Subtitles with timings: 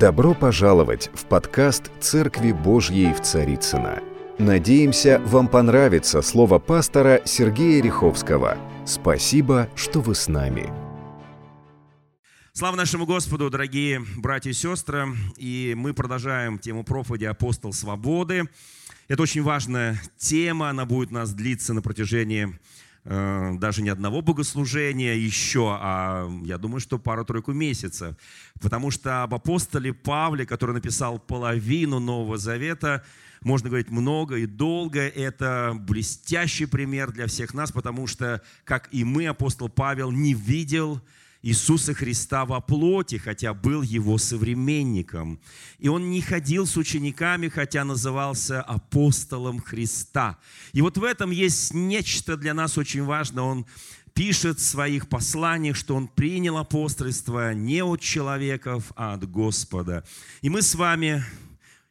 [0.00, 4.02] Добро пожаловать в подкаст «Церкви Божьей в Царицына.
[4.38, 8.56] Надеемся, вам понравится слово пастора Сергея Риховского.
[8.86, 10.72] Спасибо, что вы с нами.
[12.54, 15.06] Слава нашему Господу, дорогие братья и сестры.
[15.36, 18.44] И мы продолжаем тему проповеди «Апостол свободы».
[19.08, 22.58] Это очень важная тема, она будет у нас длиться на протяжении
[23.04, 28.14] даже не одного богослужения еще, а я думаю, что пару-тройку месяцев.
[28.60, 33.04] Потому что об апостоле Павле, который написал половину Нового Завета,
[33.42, 35.00] можно говорить много и долго.
[35.00, 41.00] Это блестящий пример для всех нас, потому что, как и мы, апостол Павел не видел
[41.42, 45.40] Иисуса Христа во плоти, хотя был его современником.
[45.78, 50.38] И он не ходил с учениками, хотя назывался апостолом Христа.
[50.72, 53.44] И вот в этом есть нечто для нас очень важное.
[53.44, 53.66] Он
[54.12, 60.04] пишет в своих посланиях, что он принял апостольство не от человеков, а от Господа.
[60.42, 61.24] И мы с вами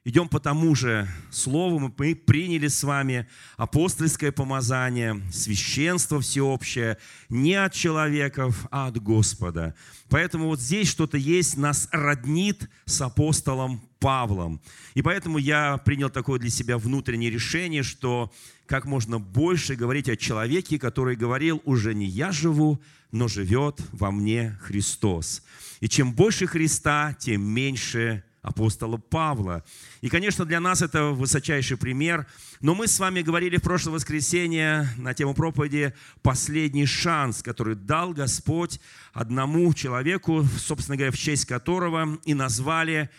[0.10, 6.98] идем по тому же слову, мы приняли с вами апостольское помазание, священство всеобщее,
[7.30, 9.76] не от человеков, а от Господа.
[10.10, 14.62] Поэтому вот здесь что-то есть, нас роднит с апостолом Павлом.
[14.96, 18.32] И поэтому я принял такое для себя внутреннее решение, что
[18.66, 24.10] как можно больше говорить о человеке, который говорил, уже не я живу, но живет во
[24.10, 25.44] мне Христос.
[25.82, 29.64] И чем больше Христа, тем меньше апостола Павла.
[30.02, 32.26] И, конечно, для нас это высочайший пример.
[32.62, 38.14] Но мы с вами говорили в прошлое воскресенье на тему проповеди «Последний шанс», который дал
[38.14, 38.80] Господь
[39.14, 43.10] одному человеку, собственно говоря, в честь которого и назвали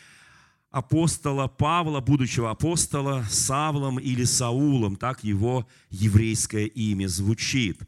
[0.71, 7.81] апостола Павла, будущего апостола, Савлом или Саулом, так его еврейское имя звучит.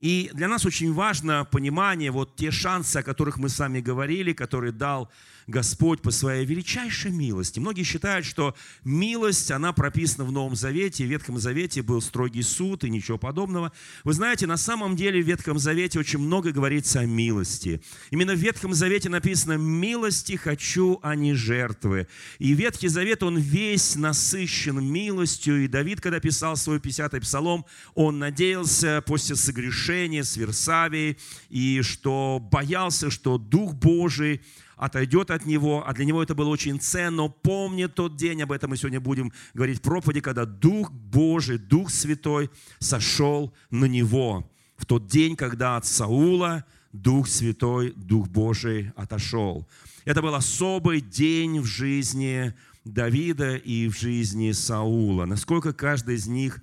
[0.00, 4.32] И для нас очень важно понимание, вот те шансы, о которых мы с вами говорили,
[4.32, 7.60] которые дал Господь по своей величайшей милости.
[7.60, 12.84] Многие считают, что милость, она прописана в Новом Завете, в Ветхом Завете был строгий суд
[12.84, 13.72] и ничего подобного.
[14.04, 17.82] Вы знаете, на самом деле в Ветхом Завете очень много говорится о милости.
[18.10, 22.06] Именно в Ветхом Завете написано «милости хочу, а не жертвы».
[22.38, 25.64] И Ветхий Завет, он весь насыщен милостью.
[25.64, 31.18] И Давид, когда писал свой 50-й псалом, он надеялся после согрешения с Версавией,
[31.50, 34.40] и что боялся, что Дух Божий
[34.82, 37.28] отойдет от него, а для него это было очень ценно.
[37.28, 41.88] Помни тот день, об этом мы сегодня будем говорить в проповеди, когда Дух Божий, Дух
[41.88, 42.50] Святой
[42.80, 44.50] сошел на него.
[44.76, 49.68] В тот день, когда от Саула Дух Святой, Дух Божий отошел.
[50.04, 52.52] Это был особый день в жизни
[52.84, 55.26] Давида и в жизни Саула.
[55.26, 56.60] Насколько каждый из них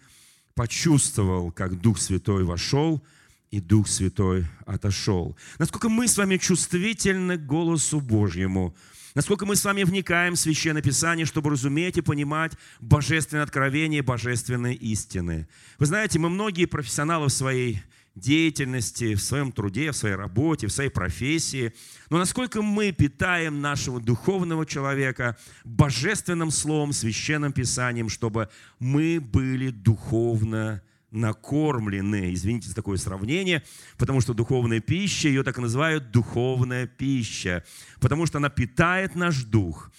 [0.56, 3.02] почувствовал, как Дух Святой вошел–
[3.52, 5.38] и Дух Святой отошел.
[5.58, 8.76] Насколько мы с вами чувствительны к голосу Божьему,
[9.16, 14.76] насколько мы с вами вникаем в Священное Писание, чтобы разуметь и понимать божественное откровение, божественные
[14.76, 15.48] истины.
[15.80, 17.82] Вы знаете, мы многие профессионалы в своей
[18.16, 21.74] деятельности, в своем труде, в своей работе, в своей профессии.
[22.10, 28.50] Но насколько мы питаем нашего духовного человека божественным словом, священным писанием, чтобы
[28.80, 30.82] мы были духовно
[31.12, 32.34] накормлены.
[32.34, 33.64] Извините за такое сравнение,
[33.98, 37.64] потому что духовная пища, ее так и называют духовная пища,
[38.00, 39.92] потому что она питает наш дух.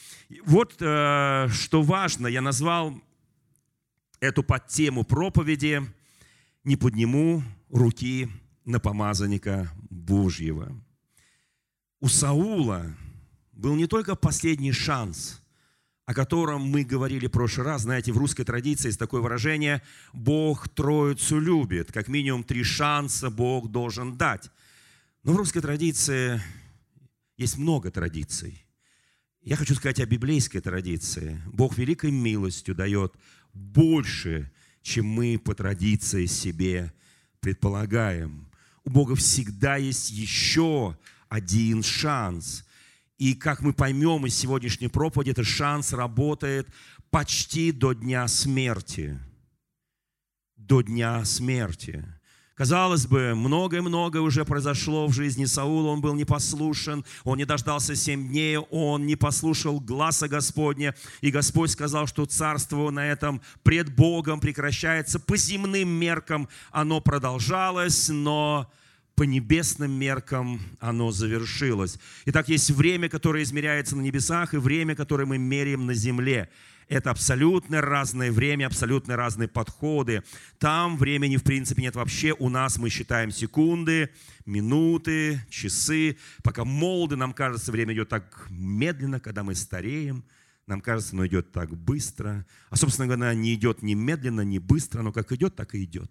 [0.44, 3.00] Вот э, что важно, я назвал
[4.20, 5.82] эту подтему проповеди
[6.64, 8.28] «Не подниму руки
[8.64, 10.72] на помазанника Божьего».
[12.00, 12.94] У Саула
[13.52, 15.38] был не только последний шанс–
[16.06, 17.82] о котором мы говорили в прошлый раз.
[17.82, 21.92] Знаете, в русской традиции есть такое выражение «Бог Троицу любит».
[21.92, 24.50] Как минимум три шанса Бог должен дать.
[25.22, 26.40] Но в русской традиции
[27.36, 28.64] есть много традиций.
[29.42, 31.40] Я хочу сказать о библейской традиции.
[31.46, 33.14] Бог великой милостью дает
[33.54, 34.50] больше,
[34.82, 36.92] чем мы по традиции себе
[37.40, 38.50] предполагаем.
[38.84, 42.64] У Бога всегда есть еще один шанс–
[43.20, 46.66] и как мы поймем из сегодняшней проповеди, этот шанс работает
[47.10, 49.20] почти до дня смерти.
[50.56, 52.02] До дня смерти.
[52.54, 55.88] Казалось бы, многое-многое уже произошло в жизни Саула.
[55.88, 60.94] Он был непослушен, он не дождался семь дней, он не послушал гласа Господня.
[61.20, 65.20] И Господь сказал, что царство на этом пред Богом прекращается.
[65.20, 68.70] По земным меркам оно продолжалось, но
[69.20, 71.98] по небесным меркам оно завершилось.
[72.24, 76.48] Итак, есть время, которое измеряется на небесах, и время, которое мы меряем на земле.
[76.88, 80.22] Это абсолютно разное время, абсолютно разные подходы.
[80.56, 82.34] Там времени, в принципе, нет вообще.
[82.38, 84.08] У нас мы считаем секунды,
[84.46, 86.16] минуты, часы.
[86.42, 90.24] Пока молоды, нам кажется, время идет так медленно, когда мы стареем.
[90.66, 92.46] Нам кажется, оно идет так быстро.
[92.70, 96.10] А, собственно говоря, не идет ни медленно, ни быстро, но как идет, так и идет.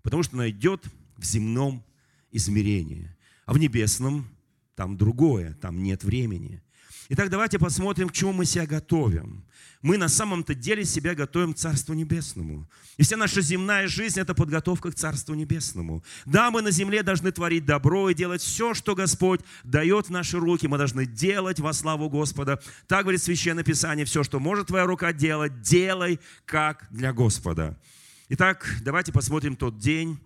[0.00, 0.86] Потому что оно идет
[1.18, 1.84] в земном
[2.30, 3.14] измерении.
[3.46, 4.28] А в небесном
[4.74, 6.62] там другое, там нет времени.
[7.10, 9.44] Итак, давайте посмотрим, к чему мы себя готовим.
[9.80, 12.68] Мы на самом-то деле себя готовим к Царству Небесному.
[12.98, 16.04] И вся наша земная жизнь– это подготовка к Царству Небесному.
[16.26, 20.38] Да, мы на земле должны творить добро и делать все, что Господь дает в наши
[20.38, 20.66] руки.
[20.66, 22.60] Мы должны делать во славу Господа.
[22.88, 27.80] Так говорит Священное Писание, все, что может твоя рука делать, делай как для Господа.
[28.28, 30.18] Итак, давайте посмотрим тот день,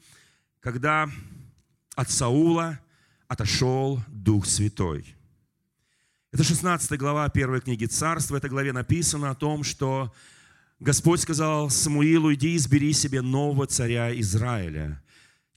[0.61, 1.09] когда
[1.95, 2.81] от Саула
[3.29, 5.15] отошел Дух Святой.
[6.33, 8.35] Это 16 глава первой книги Царства.
[8.35, 10.13] В этой главе написано о том, что
[10.81, 15.03] Господь сказал Самуилу, иди избери себе нового царя Израиля,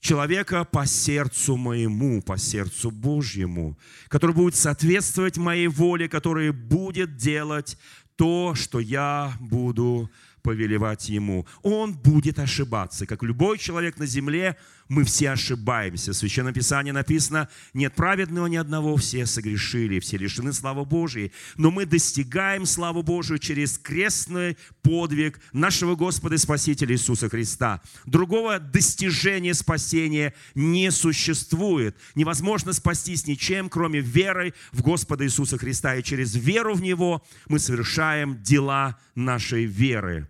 [0.00, 3.78] человека по сердцу моему, по сердцу Божьему,
[4.08, 7.78] который будет соответствовать моей воле, который будет делать
[8.16, 10.10] то, что я буду
[10.42, 11.44] повелевать ему.
[11.62, 13.04] Он будет ошибаться.
[13.04, 14.56] Как любой человек на земле,
[14.88, 16.12] мы все ошибаемся.
[16.12, 21.32] В Священном Писании написано, нет праведного ни одного, все согрешили, все лишены славы Божией.
[21.56, 27.82] Но мы достигаем славу Божию через крестный подвиг нашего Господа и Спасителя Иисуса Христа.
[28.04, 31.96] Другого достижения спасения не существует.
[32.14, 35.96] Невозможно спастись ничем, кроме веры в Господа Иисуса Христа.
[35.96, 40.28] И через веру в Него мы совершаем дела нашей веры.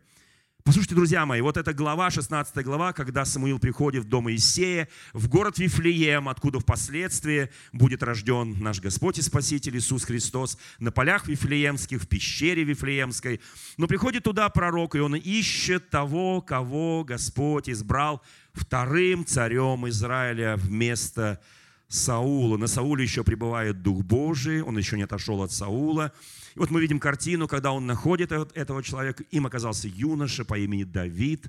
[0.66, 5.28] Послушайте, друзья мои, вот эта глава, 16 глава, когда Самуил приходит в дом Иисея, в
[5.28, 12.02] город Вифлеем, откуда впоследствии будет рожден наш Господь и Спаситель Иисус Христос, на полях Вифлеемских,
[12.02, 13.40] в пещере Вифлеемской.
[13.76, 18.20] Но приходит туда пророк, и он ищет того, кого Господь избрал
[18.52, 21.40] вторым царем Израиля вместо
[21.86, 22.56] Саула.
[22.56, 26.12] На Сауле еще пребывает Дух Божий, он еще не отошел от Саула.
[26.56, 30.84] И вот мы видим картину, когда он находит этого человека, им оказался юноша по имени
[30.84, 31.48] Давид,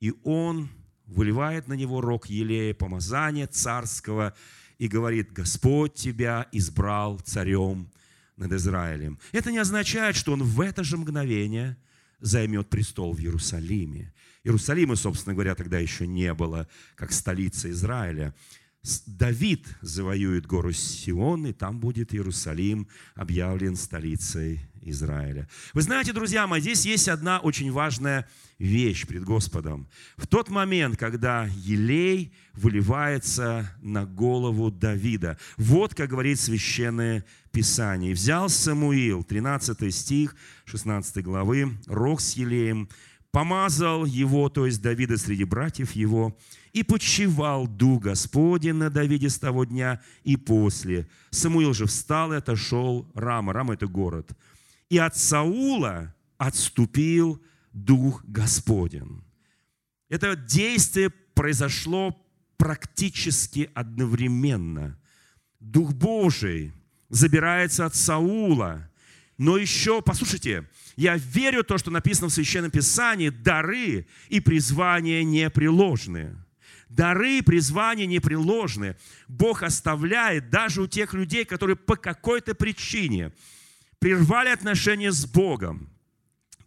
[0.00, 0.70] и он
[1.04, 4.34] выливает на него рог елея, помазания царского,
[4.78, 7.90] и говорит, Господь тебя избрал царем
[8.38, 9.18] над Израилем.
[9.32, 11.76] Это не означает, что он в это же мгновение
[12.20, 14.14] займет престол в Иерусалиме.
[14.44, 18.34] Иерусалима, собственно говоря, тогда еще не было как столица Израиля.
[19.06, 25.48] Давид завоюет гору Сион, и там будет Иерусалим объявлен столицей Израиля.
[25.74, 28.28] Вы знаете, друзья мои, здесь есть одна очень важная
[28.58, 29.88] вещь пред Господом.
[30.16, 38.14] В тот момент, когда елей выливается на голову Давида, вот как говорит Священное Писание.
[38.14, 40.36] «Взял Самуил», 13 стих
[40.66, 42.88] 16 главы, рог с елеем,
[43.30, 46.36] помазал его, то есть Давида среди братьев его,
[46.72, 51.08] и почивал Дух Господень на Давиде с того дня и после.
[51.30, 53.52] Самуил же встал и отошел Рама.
[53.52, 54.30] Рама– это город.
[54.88, 57.42] И от Саула отступил
[57.72, 59.22] Дух Господень.
[60.08, 62.16] Это действие произошло
[62.56, 64.98] практически одновременно.
[65.60, 66.72] Дух Божий
[67.08, 68.90] забирается от Саула,
[69.38, 76.36] но еще, послушайте, я верю то, что написано в Священном Писании, дары и призвания непреложные.
[76.88, 78.96] Дары и призвания непреложны.
[79.28, 83.32] Бог оставляет даже у тех людей, которые по какой-то причине
[83.98, 85.90] прервали отношения с Богом,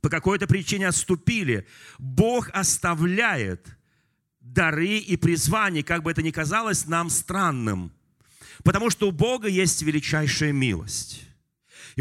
[0.01, 1.67] по какой-то причине отступили.
[1.97, 3.65] Бог оставляет
[4.41, 7.91] дары и призвания, как бы это ни казалось нам странным,
[8.63, 11.30] потому что у Бога есть величайшая милость.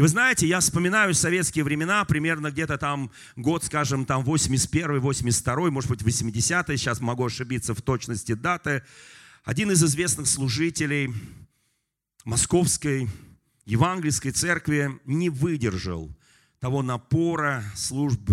[0.01, 5.69] И вы знаете, я вспоминаю советские времена, примерно где-то там год, скажем, там 81 82
[5.69, 8.81] может быть 80 сейчас могу ошибиться в точности даты.
[9.43, 11.13] Один из известных служителей
[12.25, 13.09] Московской
[13.65, 16.09] Евангельской церкви не выдержал
[16.59, 18.27] того напора служб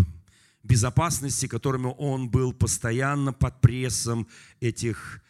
[0.63, 4.27] безопасности, которыми он был постоянно под прессом
[4.61, 5.21] этих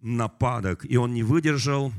[0.00, 0.84] нападок.
[0.90, 1.92] И он не выдержал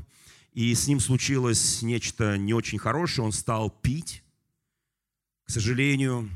[0.56, 4.22] и с ним случилось нечто не очень хорошее, он стал пить.
[5.44, 6.30] К сожалению,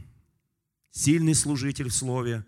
[0.91, 2.45] сильный служитель в слове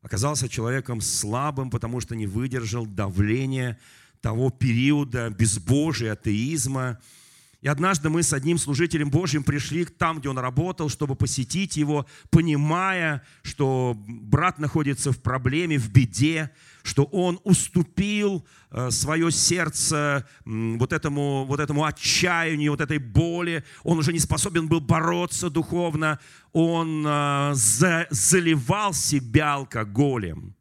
[0.00, 3.78] оказался человеком слабым, потому что не выдержал давления
[4.22, 6.98] того периода безбожия, атеизма.
[7.60, 12.06] И однажды мы с одним служителем Божьим пришли там, где он работал, чтобы посетить его,
[12.30, 16.50] понимая, что брат находится в проблеме, в беде,
[16.82, 23.64] что он уступил э, свое сердце вот этому, вот этому отчаянию, вот этой боли.
[23.82, 26.18] Он уже не способен был бороться духовно.
[26.52, 30.54] Он э, заливал себя алкоголем.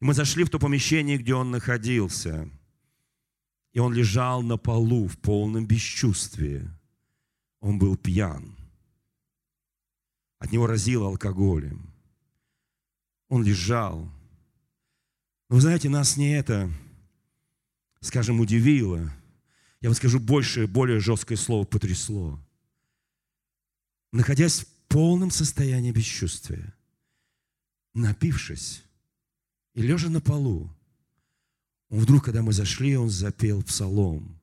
[0.00, 2.48] Мы зашли в то помещение, где он находился–
[3.72, 6.68] и он лежал на полу в полном бесчувствии.
[7.60, 8.56] Он был пьян.
[10.38, 11.92] От него разило алкоголем.
[13.28, 14.10] Он лежал.
[15.50, 16.70] Вы знаете, нас не это,
[18.00, 19.12] скажем, удивило.
[19.80, 22.38] Я вам скажу больше, более жесткое слово потрясло.
[24.12, 26.72] Находясь в полном состоянии бесчувствия,
[27.94, 28.84] напившись
[29.74, 30.70] и лежа на полу,
[31.88, 34.40] он вдруг, когда мы зашли, он запел псалом.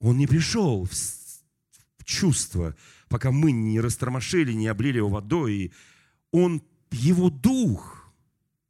[0.00, 2.74] Он не пришел в чувство,
[3.10, 5.54] пока мы не растормошили, не облили его водой.
[5.54, 5.72] И
[6.30, 8.01] он, его дух,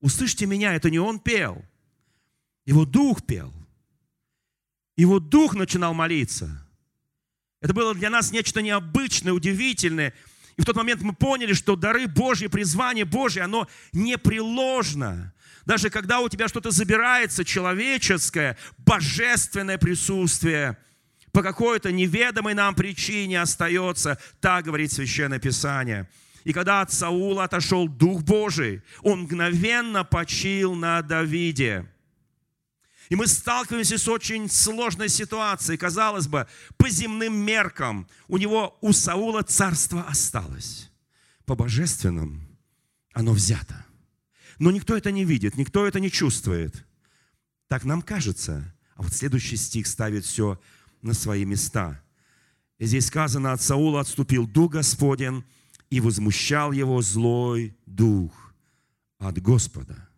[0.03, 1.65] услышьте меня, это не он пел,
[2.67, 3.51] его дух пел.
[4.97, 6.67] Его дух начинал молиться.
[7.61, 10.13] Это было для нас нечто необычное, удивительное.
[10.57, 15.33] И в тот момент мы поняли, что дары Божьи, призвание Божье, оно непреложно.
[15.65, 20.77] Даже когда у тебя что-то забирается человеческое, божественное присутствие
[21.31, 26.09] по какой-то неведомой нам причине остается, так говорит Священное Писание.
[26.45, 31.89] И когда от Саула отошел Дух Божий, он мгновенно почил на Давиде.
[33.09, 35.77] И мы сталкиваемся с очень сложной ситуацией.
[35.77, 36.47] Казалось бы,
[36.79, 40.91] по земным меркам у него, у Саула царство осталось.
[41.45, 42.49] По божественным
[43.13, 43.85] оно взято.
[44.59, 46.87] Но никто это не видит, никто это не чувствует.
[47.69, 48.75] Так нам кажется.
[48.95, 50.61] А вот следующий стих ставит все
[51.03, 52.03] на свои места.
[52.79, 55.45] И здесь сказано, от Саула отступил Дух Господен,
[55.93, 58.55] и возмущал его злой дух
[59.19, 60.09] от Господа.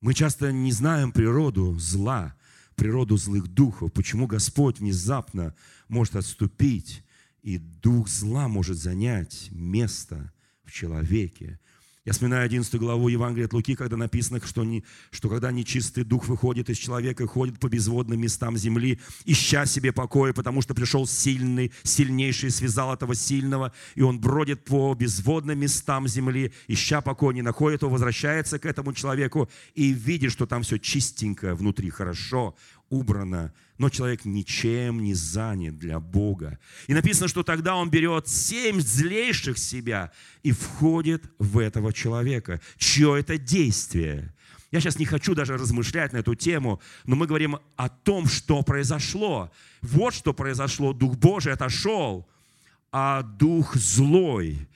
[0.00, 2.36] Мы часто не знаем природу зла,
[2.76, 5.52] природу злых духов, почему Господь внезапно
[5.88, 7.02] может отступить,
[7.42, 11.58] и дух зла может занять место в человеке.
[12.04, 14.82] Я вспоминаю 11 главу Евангелия от Луки, когда написано, что, не,
[15.12, 20.32] что когда нечистый дух выходит из человека, ходит по безводным местам земли, ища себе покоя,
[20.32, 26.52] потому что пришел сильный, сильнейший, связал этого сильного, и он бродит по безводным местам земли,
[26.66, 31.54] ища покоя, не находит его, возвращается к этому человеку и видит, что там все чистенько
[31.54, 32.56] внутри, хорошо,
[32.92, 36.58] убрано, но человек ничем не занят для Бога.
[36.88, 42.60] И написано, что тогда он берет семь злейших себя и входит в этого человека.
[42.76, 44.34] Чье это действие?
[44.70, 48.62] Я сейчас не хочу даже размышлять на эту тему, но мы говорим о том, что
[48.62, 49.50] произошло.
[49.80, 50.92] Вот что произошло.
[50.92, 52.28] Дух Божий отошел,
[52.90, 54.68] а Дух злой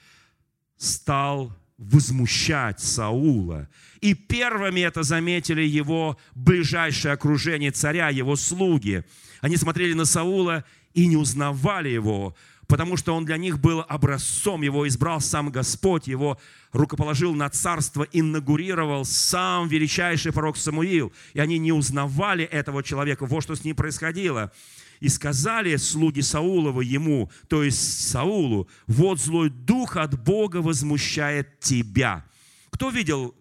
[0.75, 3.69] стал возмущать Саула.
[4.01, 9.03] И первыми это заметили его ближайшее окружение царя, его слуги.
[9.41, 12.35] Они смотрели на Саула и не узнавали его,
[12.67, 16.39] потому что он для них был образцом, его избрал сам Господь, его
[16.71, 21.13] рукоположил на царство, инаугурировал сам величайший пророк Самуил.
[21.33, 24.51] И они не узнавали этого человека, вот что с ним происходило.
[24.99, 32.25] И сказали слуги Саулова ему, то есть Саулу, вот злой дух от Бога возмущает тебя.
[32.71, 33.35] Кто видел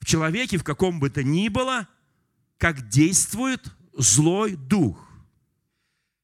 [0.00, 1.86] в человеке, в каком бы то ни было,
[2.56, 5.08] как действует злой дух?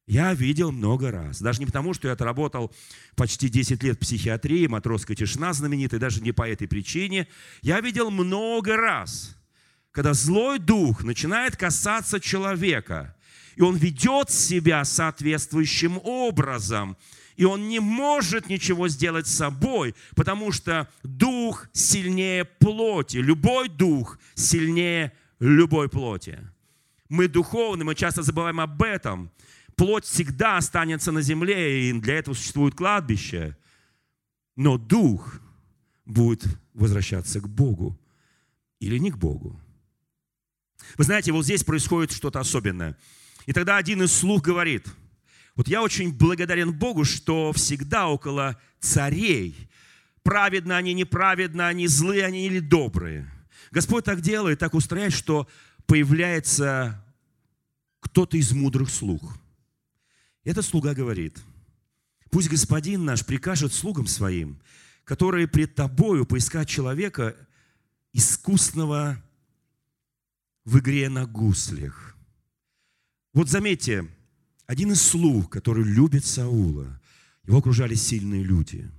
[0.07, 1.43] Я видел много раз.
[1.43, 2.75] Даже не потому, что я отработал
[3.15, 7.29] почти 10 лет в психиатрии, матросская тишина знаменитая, даже не по этой причине.
[7.61, 9.37] Я видел много раз,
[9.91, 13.15] когда злой дух начинает касаться человека–
[13.59, 16.97] и он ведет себя соответствующим образом.
[17.35, 23.17] И он не может ничего сделать собой, потому что дух сильнее плоти.
[23.17, 26.39] Любой дух сильнее любой плоти.
[27.09, 29.29] Мы духовны, мы часто забываем об этом.
[29.75, 33.57] Плоть всегда останется на земле, и для этого существует кладбище.
[34.55, 35.41] Но дух
[36.05, 37.99] будет возвращаться к Богу
[38.79, 39.61] или не к Богу.
[40.97, 42.97] Вы знаете, вот здесь происходит что-то особенное–
[43.49, 44.87] и тогда один из слух говорит,
[45.55, 49.57] вот я очень благодарен Богу, что всегда около царей,
[50.23, 53.27] праведно они, неправедно они, злые они или добрые.
[53.71, 55.49] Господь так делает, так устрояет, что
[55.87, 57.03] появляется
[58.01, 59.23] кто-то из мудрых слуг.
[60.45, 61.39] Этот слуга говорит,
[62.31, 64.61] пусть господин наш прикажет слугам своим,
[65.05, 67.35] которые пред тобою поискать человека
[68.13, 69.17] искусного
[70.67, 72.18] в игре на гуслях,
[73.39, 74.05] вот заметьте,
[74.67, 77.01] один из слуг, который любит Саула,
[77.45, 78.91] его окружали сильные люди.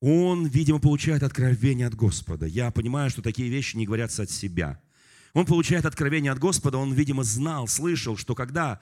[0.00, 2.46] Он, видимо, получает откровение от Господа.
[2.46, 4.80] Я понимаю, что такие вещи не говорятся от себя.
[5.32, 8.78] Он получает откровение от Господа, он, видимо, знал, слышал, что когда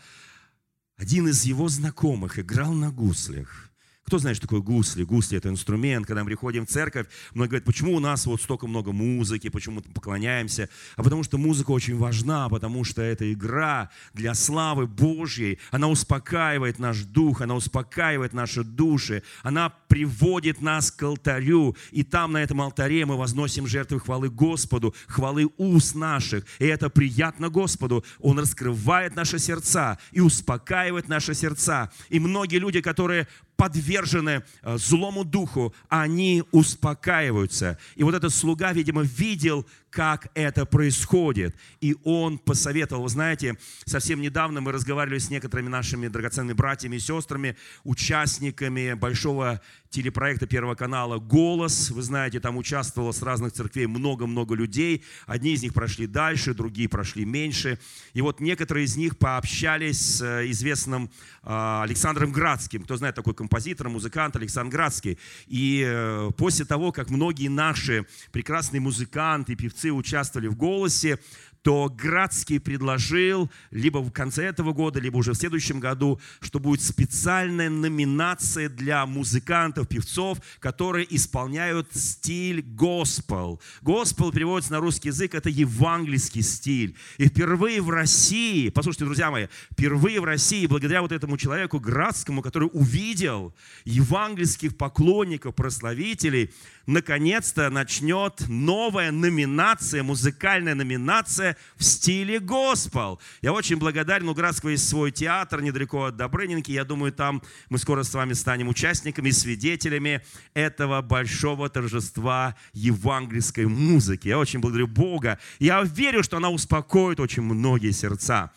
[0.98, 3.69] один из его знакомых играл на гуслях,
[4.10, 5.04] кто знает, что такое гусли?
[5.04, 6.04] Гусли– это инструмент.
[6.04, 9.76] Когда мы приходим в церковь, многие говорят, почему у нас вот столько много музыки, почему
[9.76, 10.68] мы поклоняемся?
[10.96, 15.60] А потому что музыка очень важна, потому что это игра для славы Божьей.
[15.70, 21.76] Она успокаивает наш дух, она успокаивает наши души, она приводит нас к алтарю.
[21.92, 26.44] И там, на этом алтаре, мы возносим жертвы хвалы Господу, хвалы уст наших.
[26.58, 28.04] И это приятно Господу.
[28.18, 31.92] Он раскрывает наши сердца и успокаивает наши сердца.
[32.08, 33.28] И многие люди, которые
[33.60, 37.76] подвержены э, злому духу, они успокаиваются.
[37.94, 41.54] И вот этот слуга, видимо, видел, как это происходит.
[41.80, 47.00] И он посоветовал, вы знаете, совсем недавно мы разговаривали с некоторыми нашими драгоценными братьями и
[47.00, 51.90] сестрами, участниками большого телепроекта Первого канала «Голос».
[51.90, 55.04] Вы знаете, там участвовало с разных церквей много-много людей.
[55.26, 57.78] Одни из них прошли дальше, другие прошли меньше.
[58.12, 61.10] И вот некоторые из них пообщались с э, известным
[61.42, 62.84] э, Александром Градским.
[62.84, 65.18] Кто знает такой композитор, музыкант Александр Градский.
[65.48, 71.18] И э, после того, как многие наши прекрасные музыканты, певцы участвовали в «Голосе»,
[71.62, 76.82] то Градский предложил либо в конце этого года, либо уже в следующем году, что будет
[76.82, 83.60] специальная номинация для музыкантов, певцов, которые исполняют стиль госпел.
[83.82, 86.96] Госпел переводится на русский язык, это евангельский стиль.
[87.18, 92.42] И впервые в России, послушайте, друзья мои, впервые в России, благодаря вот этому человеку Градскому,
[92.42, 96.52] который увидел евангельских поклонников, прославителей,
[96.86, 103.20] наконец-то начнет новая номинация, музыкальная номинация в стиле госпел.
[103.42, 104.28] Я очень благодарен.
[104.28, 106.72] У Градского есть свой театр недалеко от Добрынинки.
[106.72, 110.22] Я думаю, там мы скоро с вами станем участниками, свидетелями
[110.54, 114.28] этого большого торжества евангельской музыки.
[114.28, 115.38] Я очень благодарю Бога.
[115.58, 118.50] Я верю, что она успокоит очень многие сердца.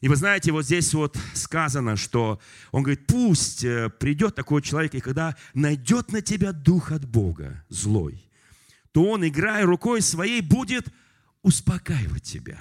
[0.00, 2.40] И вы знаете, вот здесь вот сказано, что
[2.70, 7.64] он говорит, пусть э, придет такой человек, и когда найдет на тебя дух от Бога
[7.68, 8.24] злой,
[8.92, 10.86] то он, играя рукой своей, будет
[11.48, 12.58] успокаивать тебя.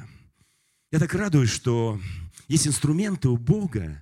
[0.93, 1.99] Я так радуюсь, что
[2.47, 4.01] есть инструменты у Бога,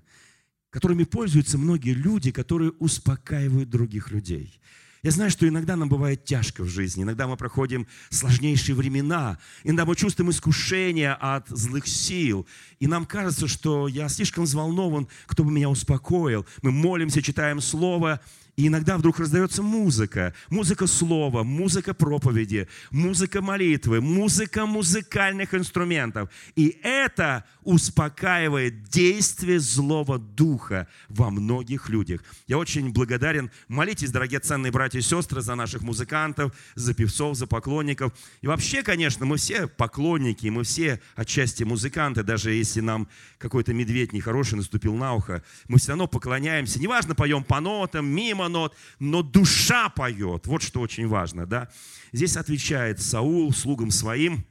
[0.69, 4.61] которыми пользуются многие люди, которые успокаивают других людей.
[5.01, 9.85] Я знаю, что иногда нам бывает тяжко в жизни, иногда мы проходим сложнейшие времена, иногда
[9.85, 12.47] мы чувствуем искушение от злых сил,
[12.79, 16.45] и нам кажется, что я слишком взволнован, кто бы меня успокоил.
[16.61, 18.19] Мы молимся, читаем Слово,
[18.55, 26.29] и иногда вдруг раздается музыка, музыка слова, музыка проповеди, музыка молитвы, музыка музыкальных инструментов.
[26.55, 32.21] И это успокаивает действие злого духа во многих людях.
[32.47, 33.51] Я очень благодарен.
[33.67, 38.13] Молитесь, дорогие ценные братья и сестры, за наших музыкантов, за певцов, за поклонников.
[38.41, 44.13] И вообще, конечно, мы все поклонники, мы все отчасти музыканты, даже если нам какой-то медведь
[44.13, 46.79] нехороший наступил на ухо, мы все равно поклоняемся.
[46.79, 50.47] Неважно, поем по нотам, мимо нот, но душа поет.
[50.47, 51.69] Вот что очень важно, да.
[52.11, 54.45] Здесь отвечает Саул слугам своим,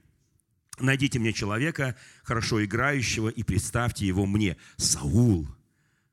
[0.78, 4.56] найдите мне человека, хорошо играющего, и представьте его мне.
[4.76, 5.48] Саул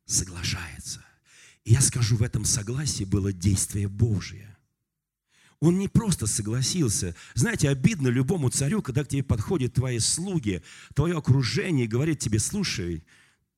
[0.05, 1.03] соглашается.
[1.63, 4.51] И я скажу, в этом согласии было действие Божие.
[5.59, 7.15] Он не просто согласился.
[7.35, 10.63] Знаете, обидно любому царю, когда к тебе подходят твои слуги,
[10.95, 13.03] твое окружение и говорит тебе, слушай,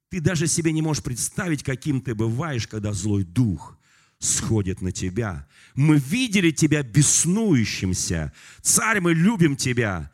[0.10, 3.80] ты даже себе не можешь представить, каким ты бываешь, когда злой дух
[4.24, 5.48] сходит на тебя.
[5.76, 8.32] Мы видели тебя беснующимся.
[8.62, 10.12] Царь, мы любим тебя.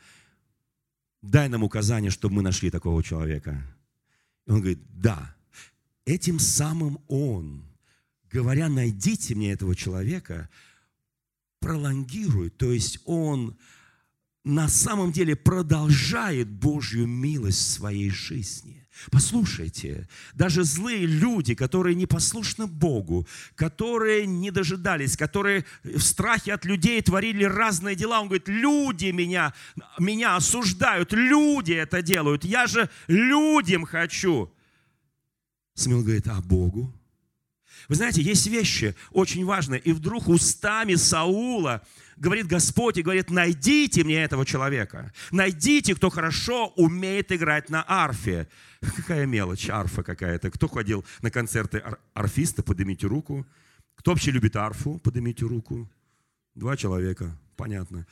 [1.22, 3.62] Дай нам указание, чтобы мы нашли такого человека.
[4.48, 5.36] И он говорит, да.
[6.06, 7.64] Этим самым он,
[8.32, 10.50] говоря, найдите мне этого человека,
[11.60, 13.58] пролонгирует, то есть он
[14.44, 18.79] на самом деле продолжает Божью милость в своей жизни.
[19.12, 26.66] Послушайте, даже злые люди, которые не послушны Богу, которые не дожидались, которые в страхе от
[26.66, 29.54] людей творили разные дела, он говорит, люди меня,
[29.98, 34.52] меня осуждают, люди это делают, я же людям хочу.
[35.76, 36.94] Смел говорит, а Богу?
[37.88, 39.80] Вы знаете, есть вещи очень важные.
[39.80, 41.82] И вдруг устами Саула
[42.18, 45.12] говорит Господь и говорит, найдите мне этого человека.
[45.32, 48.48] Найдите, кто хорошо умеет играть на арфе.
[48.96, 50.52] Какая мелочь, арфа какая-то.
[50.52, 53.46] Кто ходил на концерты ар- арфиста, поднимите руку.
[53.96, 55.90] Кто вообще любит арфу, поднимите руку.
[56.56, 57.38] Два человека.
[57.60, 58.08] Понятно.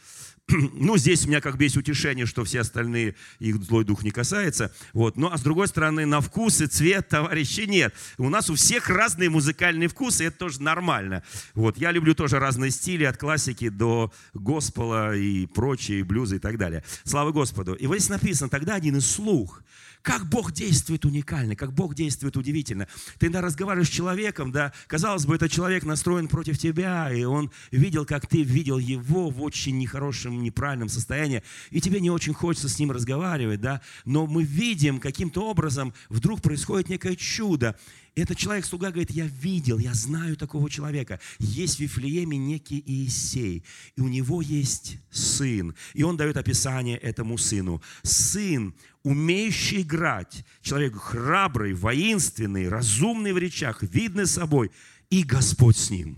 [0.73, 4.12] Ну, здесь у меня как бы есть утешение, что все остальные, их злой дух не
[4.12, 4.73] касается.
[4.93, 5.17] Вот.
[5.17, 7.93] Ну, а с другой стороны, на вкус и цвет товарищей нет.
[8.17, 11.23] У нас у всех разные музыкальные вкусы, и это тоже нормально.
[11.53, 11.77] Вот.
[11.77, 16.83] Я люблю тоже разные стили, от классики до госпола и прочие, блюзы и так далее.
[17.03, 17.73] Слава Господу.
[17.73, 19.63] И вот здесь написано, тогда один из слух–
[20.07, 22.88] как Бог действует уникально, как Бог действует удивительно.
[23.19, 27.51] Ты иногда разговариваешь с человеком, да, казалось бы, этот человек настроен против тебя, и он
[27.71, 32.69] видел, как ты видел его в очень нехорошем, неправильном состоянии, и тебе не очень хочется
[32.69, 37.78] с ним разговаривать, да, но мы видим, каким-то образом вдруг происходит некое чудо,
[38.17, 41.19] этот человек-слуга говорит, я видел, я знаю такого человека.
[41.38, 43.63] Есть в Вифлееме некий Иисей,
[43.95, 45.76] и у него есть сын.
[45.93, 47.80] И он дает описание этому сыну.
[48.02, 48.73] Сын,
[49.04, 54.71] умеющий играть, человек храбрый, воинственный, разумный в речах, видный собой,
[55.12, 56.17] и Господь с ним.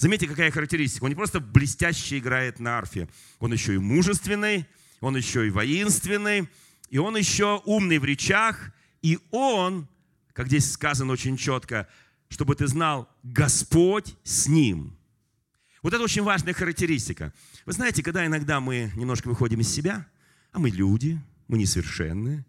[0.00, 1.04] Заметьте, какая характеристика.
[1.04, 3.06] Он не просто блестяще играет на арфе,
[3.38, 4.66] он еще и мужественный,
[5.02, 6.48] он еще и воинственный,
[6.88, 9.86] и он еще умный в речах, и он
[10.32, 11.86] как здесь сказано очень четко,
[12.30, 14.96] чтобы ты знал, Господь с ним.
[15.82, 17.34] Вот это очень важная характеристика.
[17.66, 20.06] Вы знаете, когда иногда мы немножко выходим из себя,
[20.52, 22.46] а мы люди, мы несовершенны,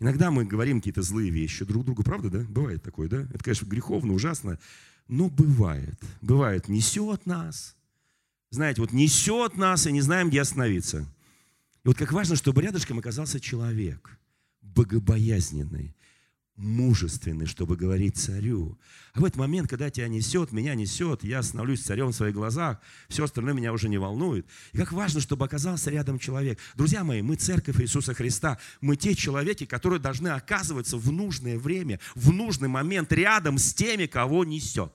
[0.00, 2.40] иногда мы говорим какие-то злые вещи друг другу, правда, да?
[2.40, 3.22] Бывает такое, да?
[3.32, 4.58] Это, конечно, греховно, ужасно,
[5.10, 6.00] но бывает.
[6.22, 7.76] Бывает, несет нас.
[8.50, 11.00] Знаете, вот несет нас, и не знаем, где остановиться.
[11.84, 14.18] И вот как важно, чтобы рядышком оказался человек,
[14.62, 15.94] богобоязненный,
[16.60, 18.78] мужественный, чтобы говорить царю.
[19.14, 22.78] А в этот момент, когда тебя несет, меня несет, я становлюсь царем в своих глазах,
[23.08, 24.46] все остальное меня уже не волнует.
[24.72, 26.58] И как важно, чтобы оказался рядом человек.
[26.76, 31.98] Друзья мои, мы церковь Иисуса Христа, мы те человеки, которые должны оказываться в нужное время,
[32.14, 34.92] в нужный момент рядом с теми, кого несет.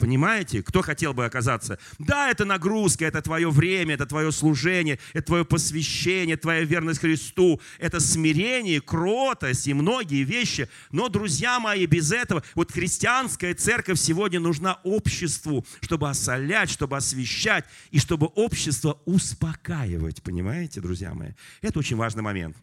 [0.00, 1.78] Понимаете, кто хотел бы оказаться?
[1.98, 7.60] Да, это нагрузка, это твое время, это твое служение, это твое посвящение, твоя верность Христу,
[7.78, 10.70] это смирение, кротость и многие вещи.
[10.90, 17.66] Но, друзья мои, без этого, вот христианская церковь сегодня нужна обществу, чтобы осолять, чтобы освещать
[17.90, 20.22] и чтобы общество успокаивать.
[20.22, 21.32] Понимаете, друзья мои?
[21.60, 22.56] Это очень важный момент.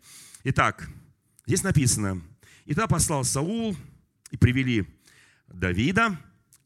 [0.44, 0.90] Итак,
[1.46, 2.20] здесь написано,
[2.66, 3.78] и тогда послал Саул,
[4.32, 4.88] и привели
[5.48, 6.18] Давида,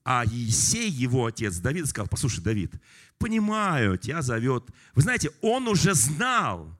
[0.03, 2.73] а Есей, его отец, Давид, сказал, послушай, Давид,
[3.17, 4.63] понимаю, тебя зовет.
[4.95, 6.77] Вы знаете, он уже знал,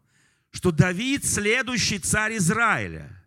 [0.52, 3.18] что Давид следующий царь Израиля.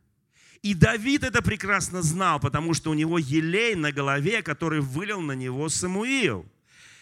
[0.63, 5.33] И Давид это прекрасно знал, потому что у него елей на голове, который вылил на
[5.33, 6.47] него Самуил.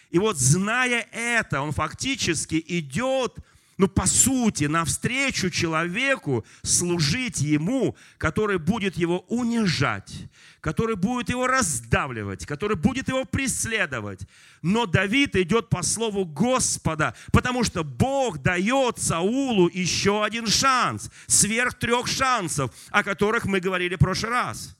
[0.09, 3.37] И вот зная это, он фактически идет
[3.77, 10.13] ну, по сути, навстречу человеку служить ему, который будет его унижать,
[10.61, 14.21] который будет его раздавливать, который будет его преследовать.
[14.61, 21.73] Но Давид идет по слову Господа, потому что Бог дает Саулу еще один шанс, сверх
[21.79, 24.77] трех шансов, о которых мы говорили в прошлый раз.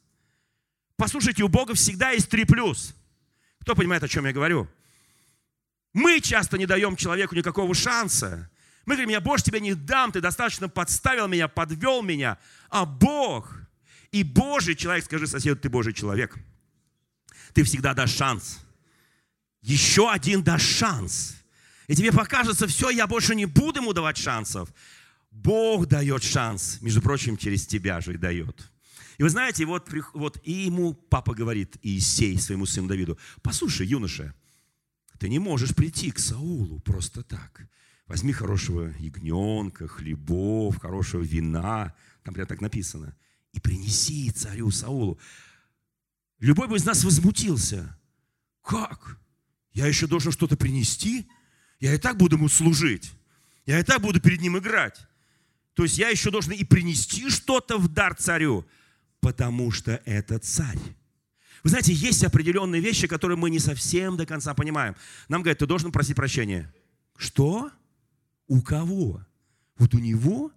[0.95, 2.95] Послушайте, у Бога всегда есть три плюс.
[3.61, 4.67] Кто понимает, о чем я говорю?
[5.93, 8.49] Мы часто не даем человеку никакого шанса.
[8.85, 12.37] Мы говорим, я больше тебе не дам, ты достаточно подставил меня, подвел меня.
[12.69, 13.55] А Бог
[14.11, 16.37] и Божий человек, скажи соседу, ты Божий человек.
[17.53, 18.59] Ты всегда дашь шанс.
[19.61, 21.37] Еще один дашь шанс.
[21.87, 24.73] И тебе покажется, все, я больше не буду ему давать шансов.
[25.31, 28.69] Бог дает шанс, между прочим, через тебя же и дает.
[29.17, 34.33] И вы знаете, вот, вот и ему папа говорит, Иисей своему сыну Давиду, послушай, юноша,
[35.19, 37.67] ты не можешь прийти к Саулу просто так.
[38.07, 43.15] Возьми хорошего ягненка, хлебов, хорошего вина, там прямо так написано,
[43.53, 45.19] и принеси царю Саулу.
[46.39, 47.97] Любой бы из нас возмутился.
[48.61, 49.17] Как?
[49.71, 51.27] Я еще должен что-то принести?
[51.79, 53.13] Я и так буду ему служить.
[53.65, 54.99] Я и так буду перед ним играть.
[55.73, 58.65] То есть я еще должен и принести что-то в дар царю,
[59.21, 60.79] потому что это царь.
[61.63, 64.95] Вы знаете, есть определенные вещи, которые мы не совсем до конца понимаем.
[65.29, 66.73] Нам говорят, ты должен просить прощения.
[67.17, 67.71] Что?
[68.47, 69.25] У кого?
[69.77, 70.51] Вот у него,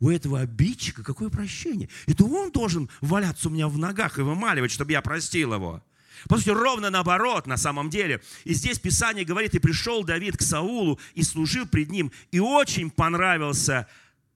[0.00, 1.88] у этого обидчика какое прощение?
[2.06, 5.82] Это он должен валяться у меня в ногах и вымаливать, чтобы я простил его.
[6.28, 8.22] По сути, ровно наоборот на самом деле.
[8.44, 12.12] И здесь Писание говорит, и пришел Давид к Саулу и служил пред ним.
[12.30, 13.88] И очень понравился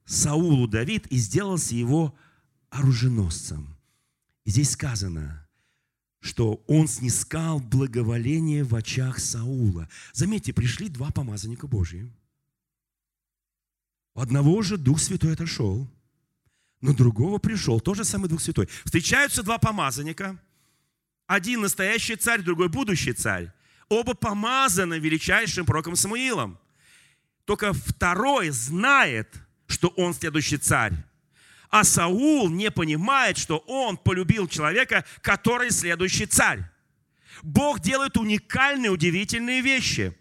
[0.04, 2.14] Саулу Давид и сделался его
[2.70, 3.76] оруженосцем.
[4.44, 5.46] И здесь сказано,
[6.20, 9.88] что он снискал благоволение в очах Саула.
[10.12, 12.10] Заметьте, пришли два помазанника Божьи.
[14.18, 15.88] Одного же Дух Святой отошел,
[16.80, 18.68] но другого пришел, тот же самый Дух Святой.
[18.84, 20.36] Встречаются два помазанника.
[21.28, 23.52] Один настоящий царь, другой будущий царь.
[23.88, 26.58] Оба помазаны величайшим пророком Самуилом.
[27.44, 29.32] только второй знает,
[29.68, 30.94] что он следующий царь.
[31.70, 36.64] А Саул не понимает, что он полюбил человека, который следующий царь.
[37.42, 40.18] Бог делает уникальные, удивительные вещи.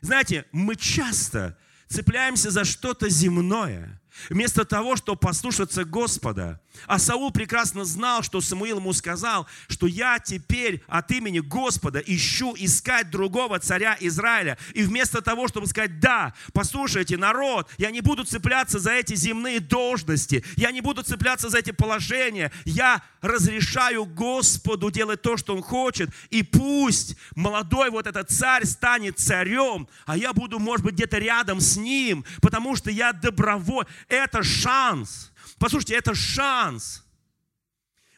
[0.00, 6.60] Знаете, мы часто цепляемся за что-то земное, вместо того, чтобы послушаться Господа.
[6.86, 12.54] А Саул прекрасно знал, что Самуил ему сказал, что я теперь от имени Господа ищу
[12.58, 14.58] искать другого царя Израиля.
[14.74, 19.60] И вместо того, чтобы сказать, да, послушайте, народ, я не буду цепляться за эти земные
[19.60, 25.62] должности, я не буду цепляться за эти положения, я разрешаю Господу делать то, что Он
[25.62, 31.18] хочет, и пусть молодой вот этот царь станет царем, а я буду, может быть, где-то
[31.18, 33.88] рядом с ним, потому что я добровольно.
[34.08, 35.32] Это шанс.
[35.58, 37.04] Послушайте, это шанс.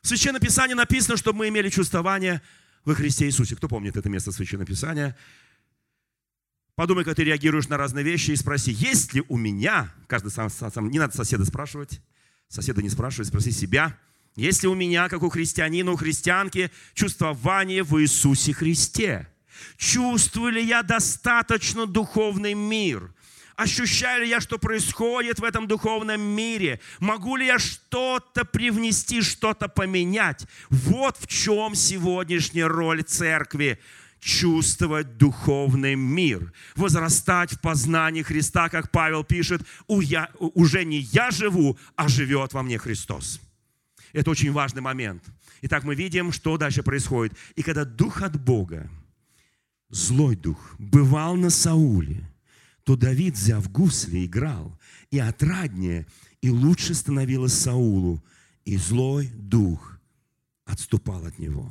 [0.03, 2.43] В Священном Писании написано, чтобы мы имели чувствование
[2.85, 3.57] во Христе Иисусе.
[3.57, 5.17] Кто помнит это место Священного Писания?
[6.75, 10.49] Подумай, как ты реагируешь на разные вещи и спроси, есть ли у меня, каждый сам,
[10.49, 12.01] сам не надо соседа спрашивать,
[12.49, 13.99] соседа не спрашивать, спроси себя,
[14.35, 19.29] есть ли у меня, как у христианина, у христианки, чувствование в Иисусе Христе?
[19.77, 23.13] Чувствую ли я достаточно духовный мир?
[23.61, 26.81] Ощущаю ли я, что происходит в этом духовном мире?
[26.99, 30.47] Могу ли я что-то привнести, что-то поменять?
[30.71, 33.79] Вот в чем сегодняшняя роль церкви
[34.19, 42.09] чувствовать духовный мир, возрастать в познании Христа, как Павел пишет, уже не я живу, а
[42.09, 43.43] живет во мне Христос.
[44.15, 45.23] Это очень важный момент.
[45.61, 47.37] Итак, мы видим, что дальше происходит.
[47.57, 48.91] И когда дух от Бога,
[49.91, 52.27] злой дух, бывал на Сауле,
[52.85, 54.79] то Давид, взяв гусли, играл,
[55.11, 56.07] и отраднее,
[56.41, 58.23] и лучше становилось Саулу,
[58.65, 59.99] и злой дух
[60.65, 61.71] отступал от него.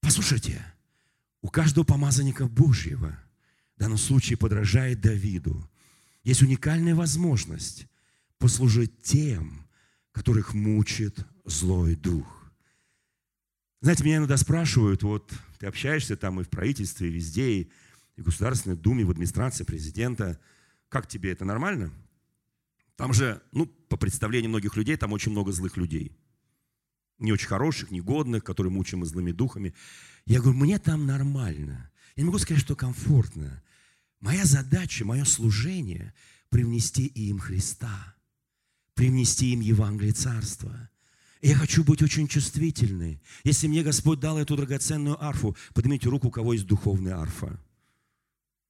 [0.00, 0.64] Послушайте,
[1.42, 3.18] у каждого помазанника Божьего,
[3.76, 5.68] в данном случае подражает Давиду,
[6.22, 7.86] есть уникальная возможность
[8.38, 9.66] послужить тем,
[10.12, 12.52] которых мучит злой дух.
[13.80, 17.70] Знаете, меня иногда спрашивают, вот ты общаешься там и в правительстве, и везде, и
[18.22, 20.40] в Государственной Думе, в администрации президента.
[20.88, 21.92] Как тебе это нормально?
[22.96, 26.16] Там же, ну, по представлению многих людей, там очень много злых людей.
[27.18, 29.74] Не очень хороших, негодных, которые мучимы злыми духами.
[30.26, 31.90] Я говорю, мне там нормально.
[32.16, 33.62] Я не могу сказать, что комфортно.
[34.20, 36.14] Моя задача, мое служение–
[36.50, 38.14] привнести им Христа,
[38.94, 40.90] привнести им Евангелие Царства.
[41.40, 43.22] И я хочу быть очень чувствительной.
[43.44, 47.58] Если мне Господь дал эту драгоценную арфу, поднимите руку, у кого есть духовная арфа.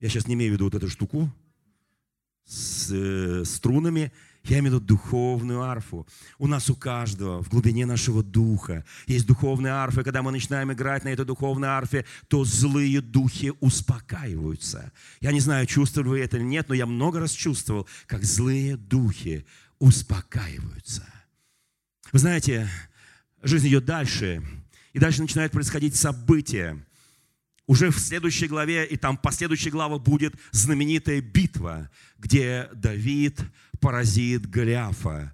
[0.00, 1.30] Я сейчас не имею в виду вот эту штуку
[2.46, 4.12] с э, струнами,
[4.44, 6.06] я имею в виду духовную арфу.
[6.38, 10.72] У нас у каждого в глубине нашего духа есть духовная арфа, и когда мы начинаем
[10.72, 14.92] играть на этой духовной арфе, то злые духи успокаиваются.
[15.20, 18.76] Я не знаю, чувствовали вы это или нет, но я много раз чувствовал, как злые
[18.76, 19.44] духи
[19.78, 21.04] успокаиваются.
[22.12, 22.68] Вы знаете,
[23.42, 24.42] жизнь идет дальше,
[24.94, 26.82] и дальше начинают происходить события,
[27.70, 33.38] уже в следующей главе и там последующей главе будет знаменитая битва, где Давид
[33.78, 35.32] поразит Голиафа.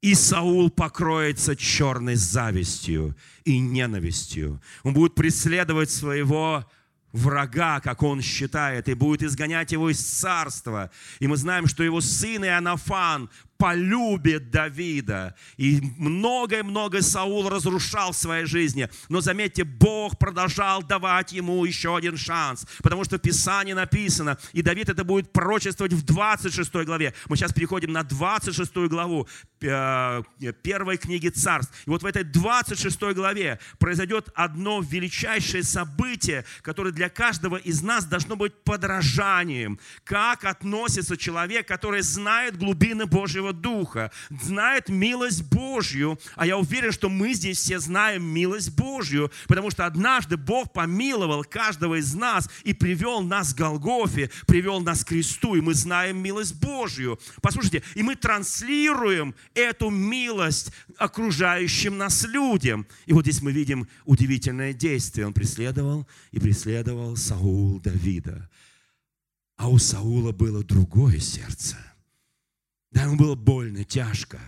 [0.00, 4.60] И Саул покроется черной завистью и ненавистью.
[4.82, 6.68] Он будет преследовать своего
[7.12, 10.90] врага, как он считает, и будет изгонять его из царства.
[11.20, 13.30] И мы знаем, что его сын Иоаннафан
[13.60, 15.34] полюбит Давида.
[15.58, 18.88] И многое-многое Саул разрушал в своей жизни.
[19.10, 22.66] Но заметьте, Бог продолжал давать ему еще один шанс.
[22.82, 27.12] Потому что в Писании написано, и Давид это будет пророчествовать в 26 главе.
[27.28, 29.28] Мы сейчас переходим на 26 главу
[29.60, 30.22] э,
[30.62, 31.74] первой книги царств.
[31.86, 38.06] И вот в этой 26 главе произойдет одно величайшее событие, которое для каждого из нас
[38.06, 39.78] должно быть подражанием.
[40.04, 44.10] Как относится человек, который знает глубины Божьего Святого Духа,
[44.42, 49.86] знает милость Божью, а я уверен, что мы здесь все знаем милость Божью, потому что
[49.86, 55.54] однажды Бог помиловал каждого из нас и привел нас к Голгофе, привел нас к кресту,
[55.54, 57.18] и мы знаем милость Божью.
[57.42, 62.86] Послушайте, и мы транслируем эту милость окружающим нас людям.
[63.06, 65.26] И вот здесь мы видим удивительное действие.
[65.26, 68.48] Он преследовал и преследовал Саул Давида.
[69.56, 71.76] А у Саула было другое сердце–
[72.90, 74.40] да, ему было больно, тяжко.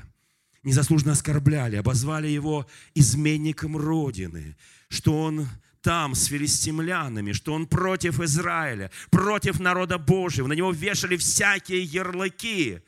[0.62, 4.56] Незаслуженно оскорбляли, обозвали его изменником Родины,
[4.88, 5.48] что он
[5.80, 10.46] там с филистимлянами, что он против Израиля, против народа Божьего.
[10.46, 12.80] На него вешали всякие ярлыки.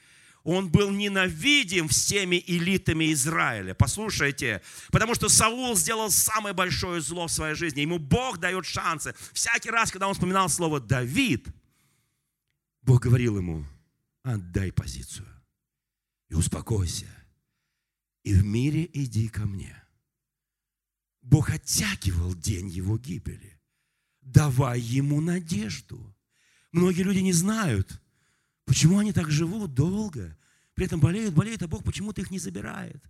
[0.45, 3.75] Он был ненавидим всеми элитами Израиля.
[3.75, 4.63] Послушайте,
[4.93, 7.81] потому что Саул сделал самое большое зло в своей жизни.
[7.81, 9.15] Ему Бог дает шансы.
[9.33, 11.49] Всякий раз, когда он вспоминал слово «Давид»,
[12.83, 13.65] Бог говорил ему,
[14.23, 15.34] отдай позицию
[16.35, 17.07] и успокойся,
[18.25, 19.81] и в мире иди ко мне.
[21.23, 23.61] Бог оттягивал день его гибели,
[24.21, 26.15] давай ему надежду.
[26.73, 28.03] Многие люди не знают,
[28.65, 30.37] почему они так живут долго,
[30.75, 33.03] при этом болеют, болеют, а Бог почему-то их не забирает.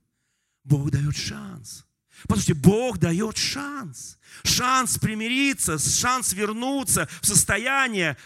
[0.62, 1.86] Бог дает шанс.
[2.28, 4.18] Послушайте, Бог дает шанс.
[4.44, 8.18] Шанс примириться, шанс вернуться в состояние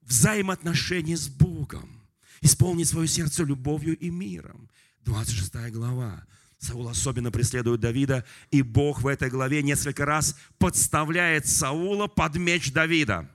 [0.00, 1.99] взаимоотношений с Богом.
[2.40, 4.70] Исполнить свое сердце любовью и миром.
[5.04, 6.24] 26 глава.
[6.58, 12.72] Саул особенно преследует Давида, и Бог в этой главе несколько раз подставляет Саула под меч
[12.72, 13.30] Давида.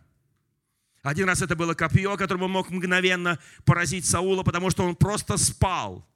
[1.02, 5.38] Один раз это было копье, которым он мог мгновенно поразить Саула, потому что он просто
[5.38, 6.08] спал.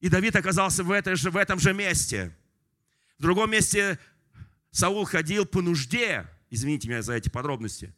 [0.00, 2.34] И Давид оказался в, этой же, в этом же месте.
[3.18, 3.98] В другом месте
[4.70, 6.26] Саул ходил по нужде.
[6.48, 7.94] Извините меня за эти подробности.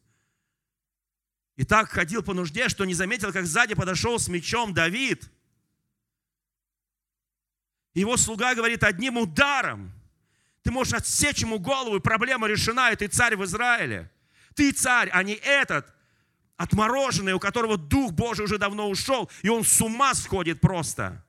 [1.56, 5.30] И так ходил по нужде, что не заметил, как сзади подошел с мечом Давид.
[7.94, 9.92] Его слуга говорит одним ударом.
[10.62, 14.10] Ты можешь отсечь ему голову, и проблема решена, и ты царь в Израиле.
[14.54, 15.92] Ты царь, а не этот
[16.56, 21.24] отмороженный, у которого Дух Божий уже давно ушел, и он с ума сходит просто.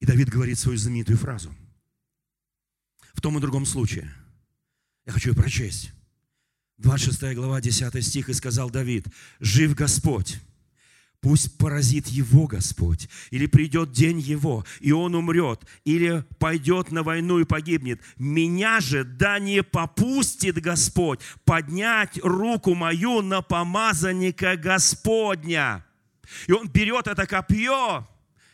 [0.00, 1.54] И Давид говорит свою знаменитую фразу.
[3.14, 4.12] В том и другом случае.
[5.06, 5.92] Я хочу ее прочесть.
[6.78, 9.06] 26 глава, 10 стих, и сказал Давид,
[9.40, 10.38] «Жив Господь,
[11.24, 17.38] Пусть поразит его Господь, или придет день его, и он умрет, или пойдет на войну
[17.38, 18.02] и погибнет.
[18.18, 25.86] Меня же да не попустит Господь поднять руку мою на помазанника Господня.
[26.46, 28.06] И он берет это копье,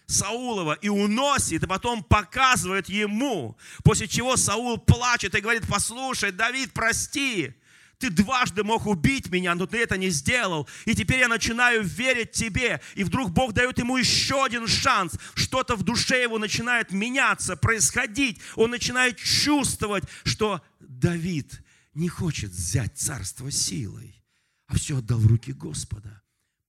[0.07, 6.73] Саулова и уносит, и потом показывает ему, после чего Саул плачет и говорит, послушай, Давид,
[6.73, 7.53] прости,
[8.01, 10.67] ты дважды мог убить меня, но ты это не сделал.
[10.87, 12.81] И теперь я начинаю верить тебе.
[12.95, 15.13] И вдруг Бог дает ему еще один шанс.
[15.35, 18.41] Что-то в душе его начинает меняться, происходить.
[18.57, 24.25] Он начинает чувствовать, что Давид не хочет взять царство силой,
[24.67, 26.23] а все отдал в руки Господа.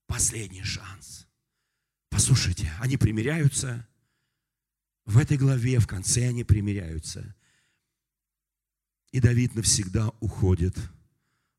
[0.07, 1.27] Последний шанс.
[2.09, 3.87] Послушайте, они примиряются.
[5.05, 7.33] В этой главе, в конце они примиряются.
[9.13, 10.75] И Давид навсегда уходит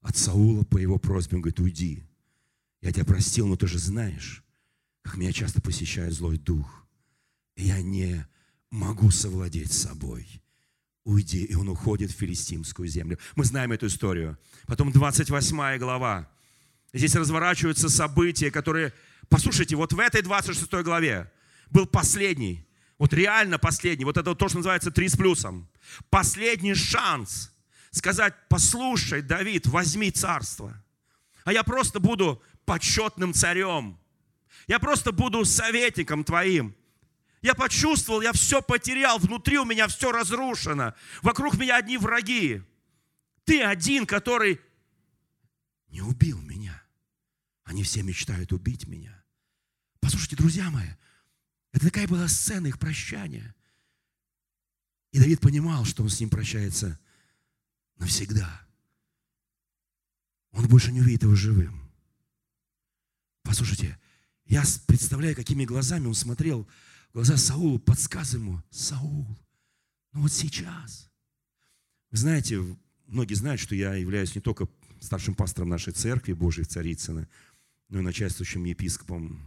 [0.02, 1.36] от Саула по его просьбе.
[1.36, 2.04] Он говорит, уйди.
[2.80, 4.44] Я тебя простил, но ты же знаешь,
[5.02, 6.86] как меня часто посещает злой дух.
[7.56, 8.26] Я не
[8.70, 10.26] могу совладеть собой.
[11.04, 11.44] Уйди.
[11.44, 13.18] И он уходит в филистимскую землю.
[13.36, 14.38] Мы знаем эту историю.
[14.66, 16.28] Потом 28 глава.
[16.92, 18.92] Здесь разворачиваются события, которые...
[19.28, 21.30] Послушайте, вот в этой 26 главе
[21.70, 22.66] был последний,
[22.98, 25.68] вот реально последний, вот это то, что называется три с плюсом.
[26.10, 27.51] Последний шанс
[27.92, 30.82] сказать, послушай, Давид, возьми царство.
[31.44, 33.98] А я просто буду почетным царем.
[34.66, 36.74] Я просто буду советником твоим.
[37.42, 40.94] Я почувствовал, я все потерял, внутри у меня все разрушено.
[41.22, 42.62] Вокруг меня одни враги.
[43.44, 44.60] Ты один, который
[45.88, 46.82] не убил меня.
[47.64, 49.22] Они все мечтают убить меня.
[50.00, 50.88] Послушайте, друзья мои,
[51.72, 53.54] это такая была сцена их прощания.
[55.10, 56.98] И Давид понимал, что он с ним прощается
[58.02, 58.66] навсегда.
[60.50, 61.88] Он больше не увидит его живым.
[63.42, 63.98] Послушайте,
[64.44, 66.68] я представляю, какими глазами он смотрел
[67.14, 69.26] глаза Саулу, подсказывая ему, Саул,
[70.12, 71.10] ну вот сейчас.
[72.10, 72.60] Вы знаете,
[73.06, 74.68] многие знают, что я являюсь не только
[75.00, 77.28] старшим пастором нашей церкви Божьей Царицыны,
[77.88, 79.40] но и начальствующим епископом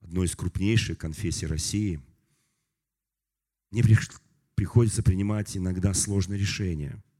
[0.00, 2.00] одной из крупнейших конфессий России.
[3.70, 3.84] Мне
[4.54, 7.02] приходится принимать иногда сложные решения–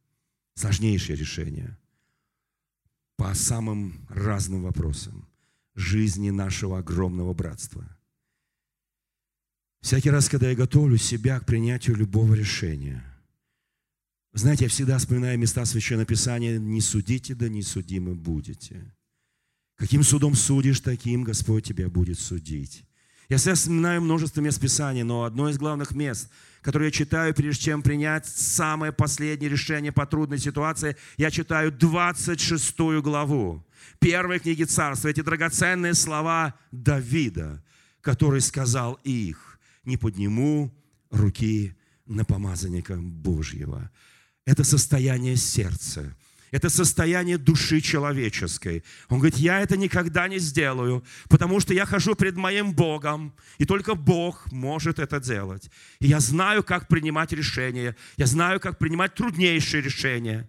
[0.55, 1.79] сложнейшие решения
[3.17, 5.29] по самым разным вопросам
[5.75, 7.97] жизни нашего огромного братства.
[9.81, 13.05] Всякий раз, когда я готовлю себя к принятию любого решения,
[14.33, 18.95] знаете, я всегда вспоминаю места Священного Писания «Не судите, да не судимы будете».
[19.77, 22.85] Каким судом судишь, таким Господь тебя будет судить.
[23.33, 26.29] Я всегда вспоминаю множество мест Писания, но одно из главных мест–
[26.61, 32.79] который я читаю, прежде чем принять самое последнее решение по трудной ситуации, я читаю 26
[33.03, 33.67] главу
[33.99, 35.09] первой книги Царства.
[35.09, 37.65] Эти драгоценные слова Давида,
[38.03, 40.71] который сказал их, не подниму
[41.11, 41.75] руки
[42.07, 43.91] на помазанника Божьего.
[44.45, 46.17] Это состояние сердца,
[46.53, 48.85] это состояние души человеческой.
[49.09, 53.65] Он говорит, я это никогда не сделаю, потому что я хожу пред моим Богом, и
[53.65, 55.71] только Бог может это делать.
[55.99, 60.49] И я знаю, как принимать решения, я знаю, как принимать труднейшие решения.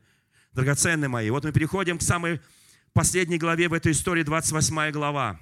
[0.51, 2.39] Драгоценные мои, вот мы переходим к самой
[2.91, 5.39] последней главе в этой истории, 28 глава.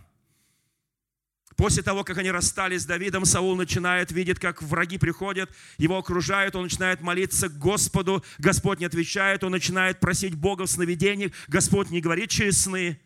[1.62, 6.56] После того, как они расстались с Давидом, Саул начинает, видит, как враги приходят, его окружают,
[6.56, 11.92] он начинает молиться к Господу, Господь не отвечает, он начинает просить Бога в сновидениях, Господь
[11.92, 13.00] не говорит через сны.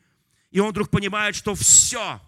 [0.52, 2.22] И он вдруг понимает, что все.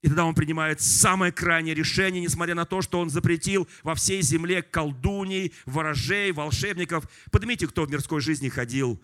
[0.00, 4.22] И тогда он принимает самое крайнее решение, несмотря на то, что он запретил во всей
[4.22, 7.04] земле колдуней, ворожей, волшебников.
[7.30, 8.98] Поднимите, кто в мирской жизни ходил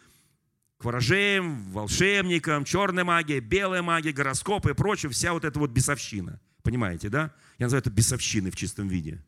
[0.84, 6.40] ворожеям, волшебникам, черная магия, белая магия, гороскопы и прочее, вся вот эта вот бесовщина.
[6.62, 7.34] Понимаете, да?
[7.58, 9.22] Я называю это бесовщиной в чистом виде.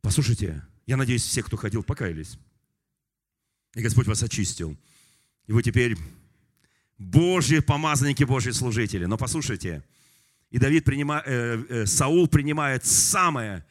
[0.00, 2.38] Послушайте, я надеюсь, все, кто ходил, покаялись.
[3.74, 4.76] И Господь вас очистил.
[5.46, 5.96] И вы теперь
[6.98, 9.04] Божьи помазанники, Божьи служители.
[9.04, 9.84] Но послушайте,
[10.50, 13.64] и Давид принимает, э, э, Саул принимает самое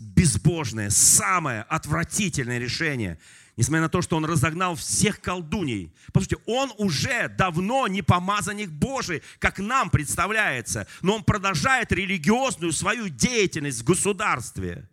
[0.00, 3.18] безбожное, самое отвратительное решение–
[3.56, 5.94] Несмотря на то, что он разогнал всех колдуней.
[6.12, 10.86] Послушайте, он уже давно не помазанник Божий, как нам представляется.
[11.02, 14.88] Но он продолжает религиозную свою деятельность в государстве.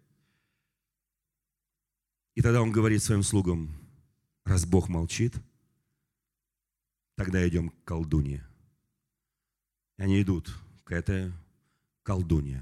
[2.35, 3.77] И тогда он говорит своим слугам,
[4.43, 5.35] раз Бог молчит,
[7.15, 8.45] тогда идем к колдуне.
[9.97, 10.53] И они идут
[10.83, 11.31] к этой
[12.03, 12.61] колдуне.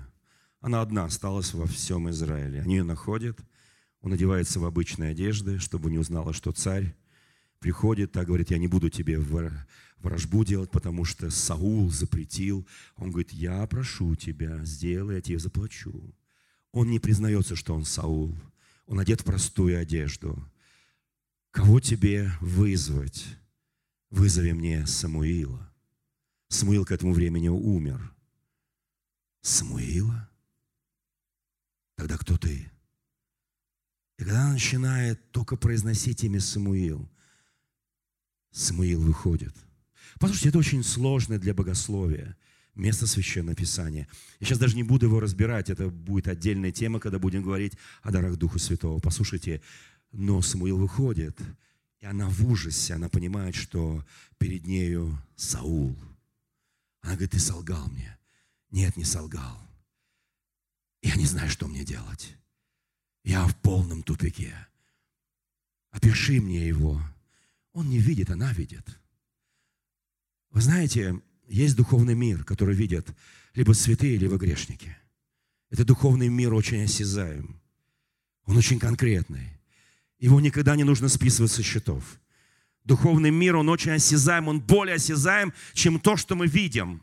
[0.61, 2.61] Она одна осталась во всем Израиле.
[2.61, 3.39] Они ее находят–
[4.07, 6.95] он одевается в обычные одежды, чтобы не узнала, что царь
[7.59, 9.19] приходит, так говорит, я не буду тебе
[9.97, 12.65] ворожбу делать, потому что Саул запретил.
[12.95, 16.15] Он говорит, я прошу тебя, сделай, я тебе заплачу.
[16.71, 18.33] Он не признается, что он Саул.
[18.85, 20.41] Он одет в простую одежду.
[21.51, 23.25] Кого тебе вызвать?
[24.09, 25.69] Вызови мне Самуила.
[26.47, 28.15] Самуил к этому времени умер.
[29.41, 30.29] Самуила?
[31.97, 32.71] Тогда кто ты?
[34.17, 37.09] И когда она начинает только произносить имя Самуил,
[38.51, 39.53] Самуил выходит.
[40.19, 42.35] Послушайте, это очень сложно для богословия,
[42.73, 44.07] место Священного Писания.
[44.39, 48.11] Я сейчас даже не буду его разбирать, это будет отдельная тема, когда будем говорить о
[48.11, 48.99] дарах Духа Святого.
[48.99, 49.61] Послушайте,
[50.11, 51.39] но Самуил выходит,
[51.99, 54.03] и она в ужасе, она понимает, что
[54.39, 55.95] перед нею Саул.
[57.01, 58.17] Она говорит, ты солгал мне.
[58.71, 59.61] Нет, не солгал.
[61.01, 62.35] Я не знаю, что мне делать.
[63.27, 64.55] Я в полном тупике.
[65.91, 67.01] Опиши мне его.
[67.73, 68.87] Он не видит, она видит.
[70.49, 73.13] Вы знаете, есть духовный мир, который видят
[73.53, 74.95] либо святые, либо грешники.
[75.69, 77.59] Это духовный мир очень осязаем.
[78.45, 79.59] Он очень конкретный.
[80.19, 82.21] Его никогда не нужно списывать со счетов.
[82.85, 87.01] Духовный мир, он очень осязаем, он более осязаем, чем то, что мы видим.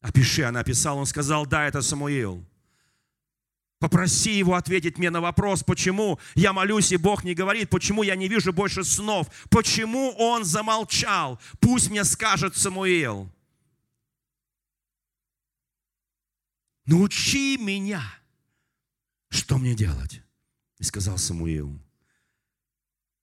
[0.00, 2.47] Опиши, она описала, он сказал, да, это Самуил.
[3.78, 8.16] Попроси его ответить мне на вопрос, почему я молюсь, и Бог не говорит, почему я
[8.16, 11.40] не вижу больше снов, почему он замолчал.
[11.60, 13.30] Пусть мне скажет Самуил.
[16.86, 18.02] Научи меня,
[19.28, 20.22] что мне делать.
[20.78, 21.78] И сказал Самуил,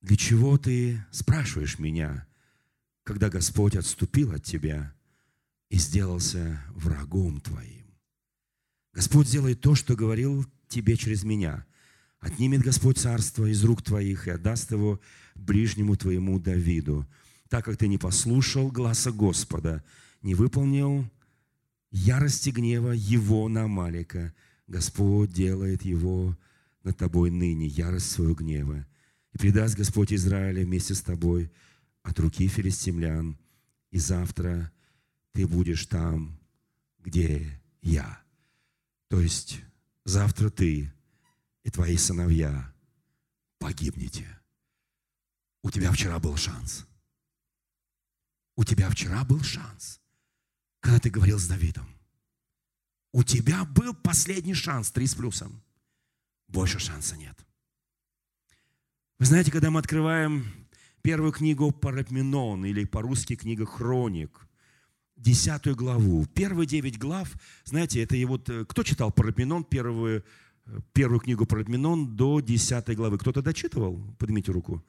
[0.02, 2.28] для чего ты спрашиваешь меня,
[3.04, 4.94] когда Господь отступил от тебя
[5.70, 7.85] и сделался врагом твоим?
[8.96, 11.66] Господь сделает то, что говорил тебе через меня.
[12.20, 15.02] Отнимет Господь царство из рук твоих и отдаст его
[15.36, 17.06] ближнему твоему Давиду,
[17.50, 19.84] так как ты не послушал гласа Господа,
[20.22, 21.06] не выполнил
[21.92, 24.34] ярости гнева его на Малика.
[24.66, 26.36] Господь делает его
[26.84, 28.88] над тобой ныне, ярость своего гнева.
[29.34, 31.52] И предаст Господь Израиля вместе с тобой
[32.02, 33.38] от руки филистимлян.
[33.92, 34.72] И завтра
[35.34, 36.40] ты будешь там,
[37.04, 38.25] где я.
[39.16, 39.62] То есть
[40.04, 40.92] завтра ты
[41.64, 42.74] и твои сыновья
[43.60, 44.28] погибнете.
[45.64, 46.86] У тебя вчера был шанс.
[48.58, 50.02] У тебя вчера был шанс,
[50.82, 51.88] когда ты говорил с Давидом.
[53.14, 55.64] У тебя был последний шанс, три с плюсом.
[56.50, 57.40] Больше шанса нет.
[59.18, 60.68] Вы знаете, когда мы открываем
[61.04, 64.46] первую книгу Парапменон, или по-русски книга Хроник,
[65.16, 66.26] десятую главу.
[66.34, 67.30] Первые девять глав,
[67.64, 70.24] знаете, это и вот, э, кто читал Парапенон, первую,
[70.66, 73.18] э, первую книгу Парапенон до десятой главы?
[73.18, 74.00] Кто-то дочитывал?
[74.18, 74.84] Поднимите руку.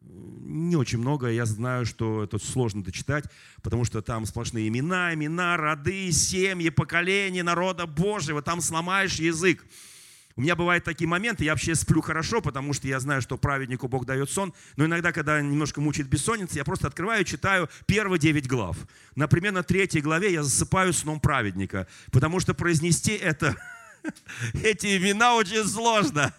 [0.00, 3.24] Не очень много, я знаю, что это сложно дочитать,
[3.62, 9.64] потому что там сплошные имена, имена, роды, семьи, поколения народа Божьего, там сломаешь язык.
[10.36, 13.88] У меня бывают такие моменты, я вообще сплю хорошо, потому что я знаю, что праведнику
[13.88, 18.48] Бог дает сон, но иногда, когда немножко мучает бессонница, я просто открываю читаю первые девять
[18.48, 18.76] глав.
[19.14, 23.56] Например, на третьей главе я засыпаю сном праведника, потому что произнести это
[24.64, 26.32] Эти имена очень сложно.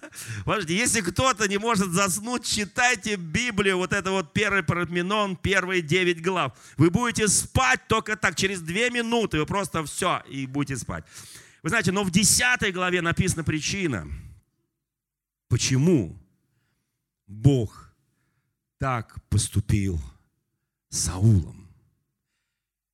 [0.46, 6.22] Подождите, если кто-то не может заснуть, читайте Библию, вот это вот первый Парменон, первые девять
[6.22, 6.54] глав.
[6.78, 11.04] Вы будете спать только так, через две минуты, вы просто все, и будете спать.
[11.64, 14.06] Вы знаете, но в десятой главе написана причина,
[15.48, 16.20] почему
[17.26, 17.96] Бог
[18.78, 20.00] так поступил
[20.90, 21.70] с Саулом.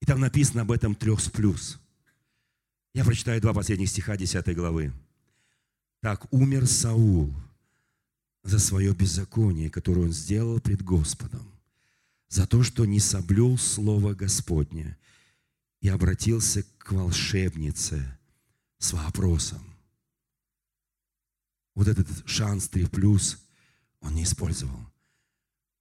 [0.02, 1.80] И там написано об этом трех с плюс.
[2.94, 4.94] Я прочитаю два последних стиха 10 главы.
[6.02, 7.34] Так умер Саул
[8.44, 11.52] за свое беззаконие, которое он сделал пред Господом,
[12.28, 14.96] за то, что не соблюл Слово Господне
[15.82, 18.19] и обратился к волшебнице
[18.80, 19.62] с вопросом.
[21.76, 23.38] Вот этот шанс 3 плюс
[24.02, 24.80] он не использовал.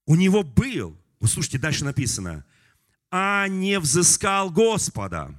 [0.05, 2.45] У него был, слушайте, дальше написано,
[3.11, 5.33] а не взыскал Господа.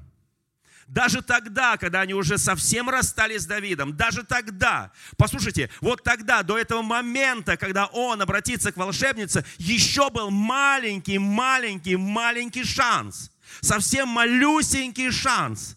[0.86, 6.58] Даже тогда, когда они уже совсем расстались с Давидом, даже тогда, послушайте, вот тогда, до
[6.58, 13.30] этого момента, когда он обратится к волшебнице, еще был маленький, маленький, маленький шанс.
[13.60, 15.76] Совсем малюсенький шанс.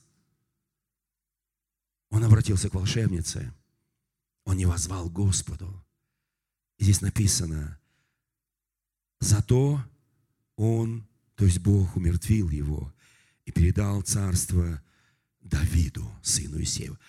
[2.14, 3.52] Он обратился к волшебнице.
[4.46, 5.84] Он не возвал Господу.
[6.78, 7.80] И здесь написано,
[9.20, 9.82] Зато
[10.58, 12.94] он, то есть Бог, умертвил его
[13.46, 14.84] и передал царство
[15.40, 17.00] Давиду, сыну Исеева.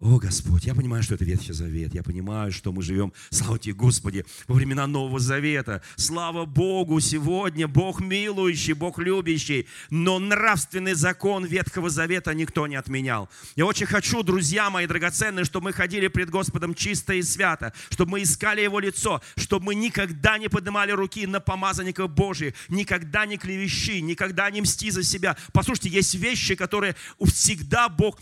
[0.00, 1.92] О, Господь, я понимаю, что это Ветхий Завет.
[1.92, 5.82] Я понимаю, что мы живем, слава Тебе, Господи, во времена Нового Завета.
[5.96, 9.66] Слава Богу, сегодня Бог милующий, Бог любящий.
[9.90, 13.28] Но нравственный закон Ветхого Завета никто не отменял.
[13.56, 18.12] Я очень хочу, друзья мои драгоценные, чтобы мы ходили пред Господом чисто и свято, чтобы
[18.12, 23.36] мы искали Его лицо, чтобы мы никогда не поднимали руки на помазанников Божьих, никогда не
[23.36, 25.36] клевещи, никогда не мсти за себя.
[25.52, 28.18] Послушайте, есть вещи, которые всегда Бог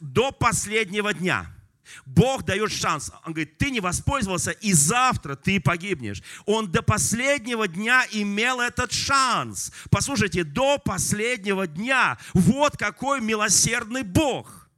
[0.00, 1.52] до последнего дня.
[2.06, 3.10] Бог дает шанс.
[3.24, 6.22] Он говорит, ты не воспользовался, и завтра ты погибнешь.
[6.46, 9.72] Он до последнего дня имел этот шанс.
[9.90, 12.18] Послушайте, до последнего дня.
[12.34, 14.68] Вот какой милосердный Бог.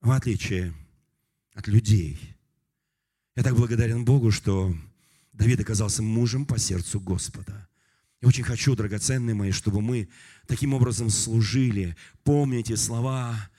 [0.00, 0.74] В отличие
[1.54, 2.36] от людей.
[3.36, 4.74] Я так благодарен Богу, что
[5.32, 7.68] Давид оказался мужем по сердцу Господа.
[8.20, 10.08] Я очень хочу, драгоценные мои, чтобы мы
[10.46, 11.96] таким образом служили.
[12.22, 13.50] Помните слова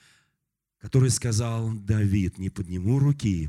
[0.84, 3.48] который сказал Давид, не подниму руки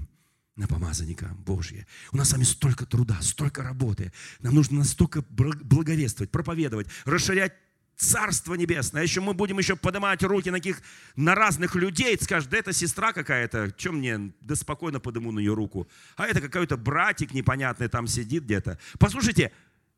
[0.55, 1.85] на помазанника Божье.
[2.13, 4.13] У нас с вами столько труда, столько работы.
[4.39, 7.51] Нам нужно настолько благовествовать, проповедовать, расширять
[7.97, 9.03] Царство Небесное.
[9.03, 10.81] Еще мы будем еще поднимать руки на, каких,
[11.17, 12.17] на разных людей.
[12.21, 15.89] Скажешь, да это сестра какая-то, чем мне, да спокойно подыму на ее руку.
[16.15, 18.79] А это какой-то братик непонятный там сидит где-то.
[18.97, 19.51] Послушайте,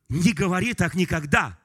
[0.10, 1.60] не говори так никогда.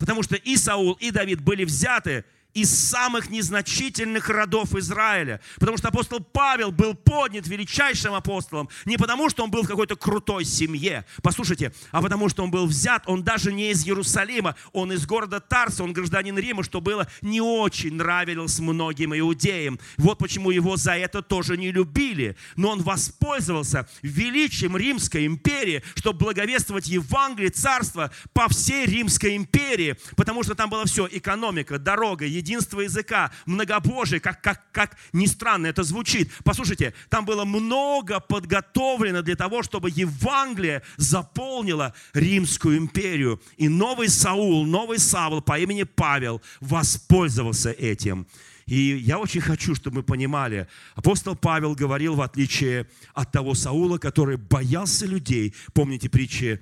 [0.00, 2.24] Потому что и Саул, и Давид были взяты
[2.56, 5.42] из самых незначительных родов Израиля.
[5.60, 9.94] Потому что апостол Павел был поднят величайшим апостолом не потому, что он был в какой-то
[9.94, 14.90] крутой семье, послушайте, а потому что он был взят, он даже не из Иерусалима, он
[14.90, 19.78] из города Тарса, он гражданин Рима, что было не очень нравилось многим иудеям.
[19.98, 22.38] Вот почему его за это тоже не любили.
[22.56, 30.42] Но он воспользовался величием Римской империи, чтобы благовествовать Евангелие, царство по всей Римской империи, потому
[30.42, 35.82] что там было все, экономика, дорога, единство языка, многобожие, как, как, как ни странно это
[35.82, 36.30] звучит.
[36.44, 43.40] Послушайте, там было много подготовлено для того, чтобы Евангелие заполнило Римскую империю.
[43.56, 48.26] И новый Саул, новый Савл по имени Павел воспользовался этим.
[48.66, 50.66] И я очень хочу, чтобы мы понимали,
[50.96, 56.60] апостол Павел говорил, в отличие от того Саула, который боялся людей, помните притчи,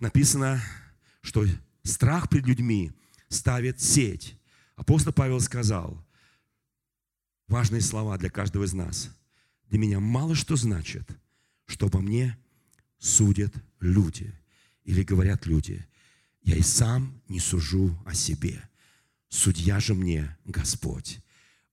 [0.00, 0.62] написано,
[1.22, 1.46] что
[1.82, 2.92] страх перед людьми
[3.28, 4.36] ставит сеть,
[4.80, 6.02] Апостол Павел сказал,
[7.48, 9.14] важные слова для каждого из нас.
[9.68, 11.06] Для меня мало что значит,
[11.66, 12.38] что обо мне
[12.98, 14.32] судят люди
[14.84, 15.86] или говорят люди.
[16.40, 18.70] Я и сам не сужу о себе.
[19.28, 21.18] Судья же мне Господь.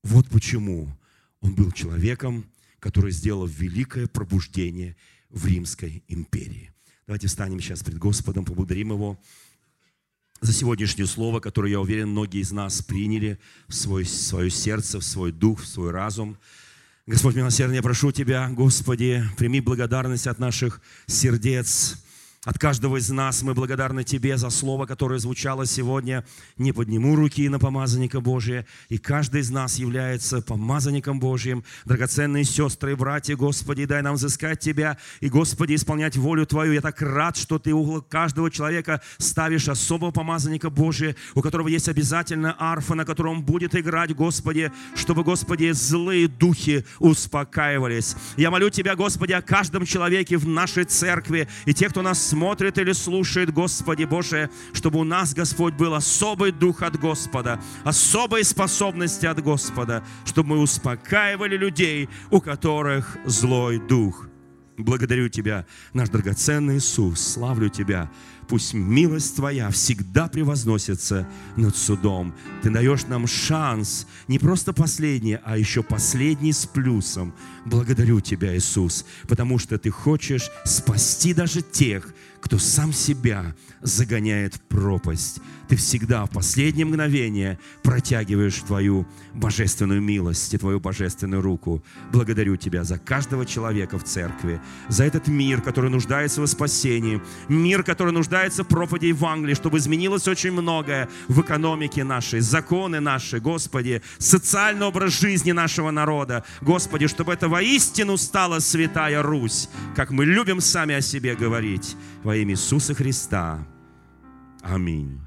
[0.03, 0.93] Вот почему
[1.39, 2.45] он был человеком,
[2.79, 4.97] который сделал великое пробуждение
[5.29, 6.73] в Римской империи.
[7.05, 9.17] Давайте встанем сейчас пред Господом, поблагодарим Его
[10.41, 15.03] за сегодняшнее слово, которое, я уверен, многие из нас приняли в свой, свое сердце, в
[15.03, 16.37] свой дух, в свой разум.
[17.05, 22.03] Господь милосердный, я прошу Тебя, Господи, прими благодарность от наших сердец
[22.47, 26.23] от каждого из нас мы благодарны Тебе за слово, которое звучало сегодня.
[26.55, 28.65] Не подниму руки на помазанника Божия.
[28.87, 31.65] И каждый из нас является помазанником Божьим.
[31.83, 36.71] Драгоценные сестры и братья, Господи, дай нам взыскать Тебя и, Господи, исполнять волю Твою.
[36.71, 41.89] Я так рад, что Ты у каждого человека ставишь особого помазанника Божия, у которого есть
[41.89, 48.15] обязательно арфа, на котором будет играть, Господи, чтобы, Господи, злые духи успокаивались.
[48.37, 52.77] Я молю Тебя, Господи, о каждом человеке в нашей церкви и те, кто нас смотрит
[52.77, 59.25] или слушает, Господи Боже, чтобы у нас, Господь, был особый дух от Господа, особые способности
[59.25, 64.27] от Господа, чтобы мы успокаивали людей, у которых злой дух.
[64.77, 68.11] Благодарю Тебя, наш драгоценный Иисус, славлю Тебя.
[68.47, 72.35] Пусть милость Твоя всегда превозносится над судом.
[72.61, 77.33] Ты даешь нам шанс, не просто последний, а еще последний с плюсом.
[77.65, 84.61] Благодарю Тебя, Иисус, потому что Ты хочешь спасти даже тех, кто сам себя загоняет в
[84.61, 85.39] пропасть.
[85.67, 91.83] Ты всегда в последнее мгновение протягиваешь Твою божественную милость и Твою божественную руку.
[92.11, 97.83] Благодарю Тебя за каждого человека в церкви, за этот мир, который нуждается в спасении, мир,
[97.83, 104.01] который нуждается в проповеди Евангелия, чтобы изменилось очень многое в экономике нашей, законы наши, Господи,
[104.19, 106.45] социальный образ жизни нашего народа.
[106.61, 111.95] Господи, чтобы это воистину стала святая Русь, как мы любим сами о себе говорить.
[112.23, 113.65] Во имя Иисуса Христа.
[114.61, 115.26] Аминь.